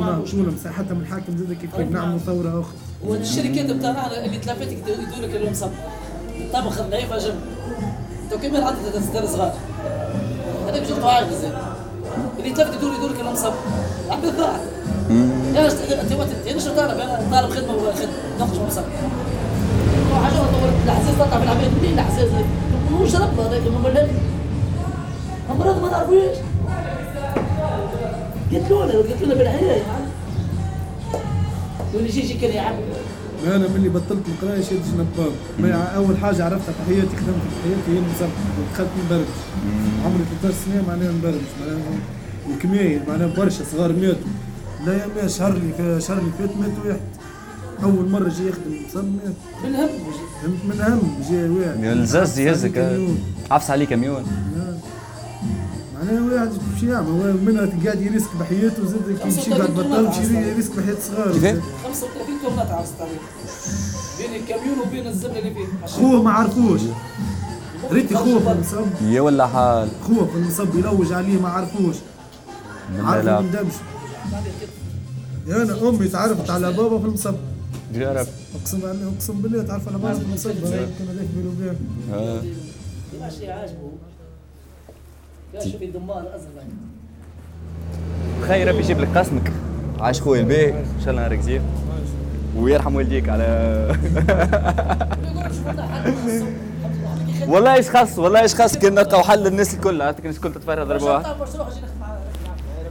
معروف. 0.00 0.30
شغل 0.30 0.52
حتى 0.66 0.94
من 0.94 1.00
الحاكم 1.00 1.36
زاد 1.36 1.52
كيف 1.52 1.76
كيف 1.76 1.90
نعملوا 1.90 2.18
ثوره 2.18 2.60
أخرى. 2.60 2.74
والشركات 3.06 3.70
بتاعنا 3.70 4.24
اللي 4.24 4.38
تلفتك 4.38 4.72
يدوا 4.72 5.26
لك 5.26 5.36
المصب 5.36 5.70
الطبخ 6.40 6.80
الضعيف 6.80 7.12
اجم 7.12 7.34
تو 8.30 8.38
كمل 8.38 8.62
عدد 8.62 8.76
الستار 8.96 9.26
صغار؟ 9.26 9.54
هذاك 10.68 10.86
شغل 10.88 11.04
عايز 11.04 11.28
زين 11.40 11.52
اللي 12.38 12.50
تلفت 12.50 12.74
يدور 12.74 12.94
يدور 12.94 13.10
لك 13.10 13.20
المصب 13.20 13.52
عم 14.10 14.20
بالضاع 14.20 14.60
يا 15.54 15.66
اش 15.66 15.72
انت 15.72 16.12
وقت 16.12 16.28
أنت 16.48 16.60
شو 16.60 16.74
طالب؟ 16.74 16.98
أنا 17.00 17.40
طالب 17.40 17.50
خدمة 17.50 17.74
ولا 17.74 17.94
خدمه 17.94 18.10
ناخذ 18.38 18.66
مصب. 18.66 18.82
تطلع 20.80 21.38
في 21.38 21.44
العباد 21.44 21.70
منين؟ 21.80 21.98
الحساس 21.98 22.28
مو 22.90 23.06
شرب 23.06 23.40
هذاك 23.40 23.62
مبلل 23.66 24.08
امراض 25.50 25.82
ما 25.82 25.90
نعرفوش 25.90 26.36
قتلونا 28.52 28.92
قتلونا 28.92 29.34
بالحياة 29.34 29.82
واللي 31.94 32.08
يجي 32.08 32.20
يجي 32.20 32.34
كان 32.34 32.50
يعب 32.50 32.74
أنا 33.46 33.68
ملي 33.68 33.88
بطلت 33.88 34.22
القرايه 34.28 34.62
شدت 34.62 34.84
نباب 34.94 35.32
ما 35.58 35.96
أول 35.96 36.18
حاجة 36.18 36.44
عرفتها 36.44 36.72
في 36.72 36.82
حياتي 36.86 37.16
خدمت 37.16 37.42
في 37.50 37.62
حياتي 37.64 37.90
هي 37.90 37.98
المسبح 37.98 38.28
دخلت 38.72 38.88
نبرمج 39.06 39.26
عمري 40.04 40.24
13 40.42 40.58
سنة 40.64 40.84
معناها 40.88 41.12
نبرمج 41.12 41.40
معناها 41.60 41.80
الكمية 42.50 43.04
معناها 43.08 43.28
برشا 43.36 43.64
صغار 43.72 43.92
ماتوا 43.92 44.30
لا 44.86 44.92
يا 44.92 45.06
ما 45.16 45.28
شهر 45.28 45.52
اللي 45.52 45.72
في 45.72 46.06
شهر 46.06 46.18
اللي 46.18 46.30
فات 46.38 46.56
مات 46.56 46.86
واحد 46.86 47.00
أول 47.82 48.10
مرة 48.10 48.28
جاي 48.28 48.48
يخدم 48.48 48.76
مصب 48.86 49.04
مات 49.04 49.90
من 50.44 50.50
هم 50.50 50.58
فهمت 50.60 50.78
من 50.78 50.80
هم 50.80 51.22
جاي 51.30 51.48
واحد 51.48 51.84
الزاز 51.84 52.38
يهزك. 52.38 52.98
عفس 53.50 53.70
عليه 53.70 53.86
كميون. 53.86 54.24
معناها 55.94 56.34
واحد 56.34 56.48
باش 56.72 56.82
يعمل 56.82 57.36
منها 57.44 57.68
قاعد 57.84 58.00
يريسك 58.00 58.28
بحياته 58.40 58.82
وزاد 58.82 59.18
كي 59.22 59.28
يمشي 59.28 59.50
بعد 59.50 59.70
بطل 59.70 60.04
يمشي 60.04 60.50
يريسك 60.50 60.76
بحياة 60.76 60.96
صغار. 61.00 61.32
35 61.32 62.38
كيلومتر 62.40 62.72
على 62.72 62.84
الطريق 62.84 63.20
بين 64.18 64.42
الكاميون 64.42 64.78
وبين 64.78 65.06
الزبله 65.06 65.38
اللي 65.38 65.54
فيه. 65.54 65.86
خوه 65.86 66.22
ما 66.22 66.30
عرفوش. 66.30 66.80
ريتي 67.92 68.14
خوه 68.14 68.38
في 68.38 68.52
المصب 68.52 68.86
يا 69.02 69.20
ولا 69.20 69.46
حال؟ 69.46 69.88
خوه 70.06 70.26
في 70.26 70.36
المصب 70.36 70.78
يلوج 70.78 71.12
عليه 71.12 71.40
ما 71.40 71.48
عرفوش. 71.48 71.96
عارف 73.04 73.24
لا. 73.24 73.40
من 73.40 73.50
دمش. 73.50 73.72
أنا 75.48 75.88
أمي 75.88 76.08
تعرفت 76.08 76.50
على 76.50 76.72
بابا 76.72 76.98
في 76.98 77.04
المصب 77.04 77.34
جرب 77.94 78.26
اقسم 78.60 78.78
بالله 78.80 79.12
اقسم 79.16 79.42
بالله 79.42 79.62
تعرف 79.62 79.88
على 79.88 79.98
بابا 79.98 80.14
في 80.14 80.20
المصب 80.22 80.50
يمكن 80.50 80.64
هذاك 81.08 81.26
بيني 81.36 81.48
وبين 81.48 81.76
آه. 82.14 82.42
ماشي 83.20 83.50
عاجبه. 83.50 83.92
يا 85.54 85.60
شوفي 85.60 85.86
دمار 85.86 86.22
أزرق. 86.34 86.64
خير 88.48 88.68
ربي 88.68 88.78
يجيب 88.78 89.00
لك 89.00 89.18
قسمك. 89.18 89.52
عاش 90.00 90.20
خويا 90.20 90.40
الباهي 90.40 90.70
إن 90.70 91.00
شاء 91.00 91.10
الله 91.10 91.20
نهارك 91.22 91.40
زين. 91.40 91.62
ويرحم 92.56 92.94
والديك 92.94 93.28
على 93.28 93.46
والله 97.48 97.74
إيش 97.74 97.90
خص 97.90 98.18
والله 98.18 98.40
إيش 98.40 98.54
خص 98.54 98.76
كنا 98.76 98.90
نلقاو 98.90 99.22
حل 99.22 99.38
للناس 99.42 99.74
الكل. 99.74 100.02
عرفت 100.02 100.20
الناس 100.20 100.36
الكل 100.36 100.52
تتفرج 100.52 100.86
ضربه 100.86 101.04
واحد 101.04 101.36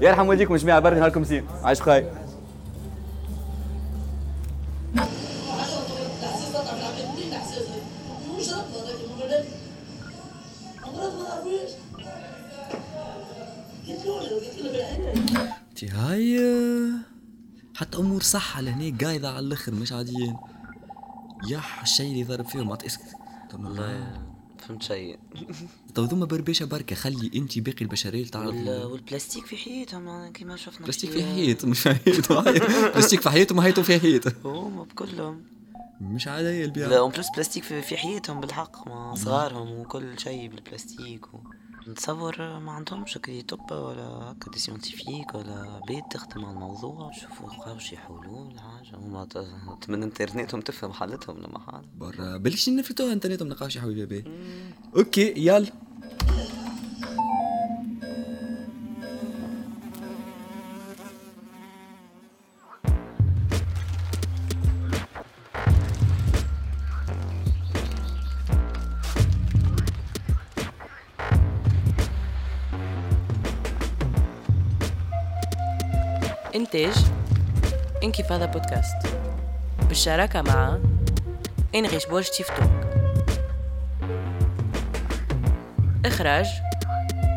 يرحم 0.01 0.27
والديكم 0.27 0.55
جميعا 0.55 0.79
برد 0.79 0.97
نهاركم 0.97 1.23
زين. 1.23 1.43
عايش 1.63 1.81
خاي 1.81 2.01
تي 2.01 2.07
هاي 15.93 16.39
حتى 17.75 17.97
أمور 17.97 18.21
صحة 18.21 18.61
لهنا 18.61 18.97
قايضة 18.97 19.27
على 19.27 19.39
الأخر 19.39 19.73
مش 19.73 19.91
عاديين. 19.91 20.37
يح 21.49 21.81
الشيء 21.81 22.11
اللي 22.11 22.23
ضرب 22.23 22.45
فيهم 22.45 22.71
عط 22.71 22.83
اسكت 22.83 23.15
والله. 23.53 24.28
فهمت 24.61 24.83
شيء 24.83 25.19
تو 25.95 26.03
ذوما 26.03 26.25
بربيشة 26.25 26.65
بركة 26.65 26.95
خلي 26.95 27.31
انت 27.35 27.59
باقي 27.59 27.81
البشرية 27.81 28.25
تعرف 28.27 28.47
وال- 28.47 28.85
والبلاستيك 28.85 29.45
في 29.45 29.57
حياتهم 29.57 30.31
كيما 30.31 30.55
شفنا 30.55 30.83
بلاستيك. 30.83 31.09
في 31.09 31.23
حيط 31.23 31.65
مش 31.65 31.79
في 31.79 31.93
حيط 31.93 32.31
بلاستيك 32.31 33.21
في 33.21 33.29
حيط 33.29 33.51
وما 33.51 33.61
حيطهم 33.61 33.83
في 33.83 33.99
حيط. 33.99 34.45
هما 34.45 34.83
بكلهم 34.83 35.43
مش 36.01 36.27
عادية 36.27 36.65
البيع. 36.65 36.87
لا 36.87 36.97
اون 36.99 37.11
بلاستيك 37.35 37.63
في, 37.63 37.81
في 37.81 37.97
حياتهم 37.97 38.39
بالحق 38.41 38.87
ما 38.87 39.15
صغارهم 39.15 39.71
وكل 39.79 40.19
شيء 40.19 40.47
بالبلاستيك 40.49 41.33
و... 41.33 41.37
نتصور 41.87 42.59
ما 42.59 42.71
عندهمش 42.71 43.17
كي 43.17 43.41
طب 43.41 43.71
ولا 43.71 44.03
هكا 44.03 44.51
دي 44.51 44.59
سيونتيفيك 44.59 45.35
ولا 45.35 45.81
بيت 45.87 46.03
تخدم 46.11 46.45
على 46.45 46.53
الموضوع 46.53 47.11
شوفوا 47.11 47.49
لقاو 47.49 47.77
شي 47.79 47.97
حلول 47.97 48.59
حاجة. 48.59 48.95
هما 48.97 49.25
ت- 49.25 49.89
من 49.89 50.03
انترنتهم 50.03 50.61
تفهم 50.61 50.91
حالتهم 50.93 51.37
لما 51.37 51.59
حال 51.59 51.85
برا 51.97 52.37
بلش 52.37 52.69
نفلتوها 52.69 53.13
انترنت 53.13 53.43
نلقاو 53.43 53.69
شي 53.69 53.79
بيه 54.05 54.23
أوكي 54.95 55.33
يلا. 55.37 55.71
انكفاضة 78.31 78.51
بودكاست 78.51 78.95
بالشراكة 79.87 80.41
مع 80.41 80.77
إنغيش 81.75 82.05
بولش 82.05 82.29
تيف 82.29 82.49
توك 82.49 82.69
إخراج 86.05 86.47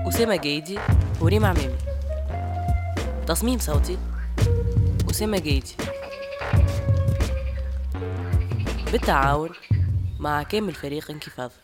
أسامة 0.08 0.36
جايدي 0.36 0.78
وريم 1.20 1.44
عمامي 1.44 1.76
تصميم 3.26 3.58
صوتي 3.58 3.98
أسامة 5.10 5.38
جايدي 5.38 5.76
بالتعاون 8.92 9.50
مع 10.18 10.42
كامل 10.42 10.74
فريق 10.74 11.10
انكفاضة 11.10 11.54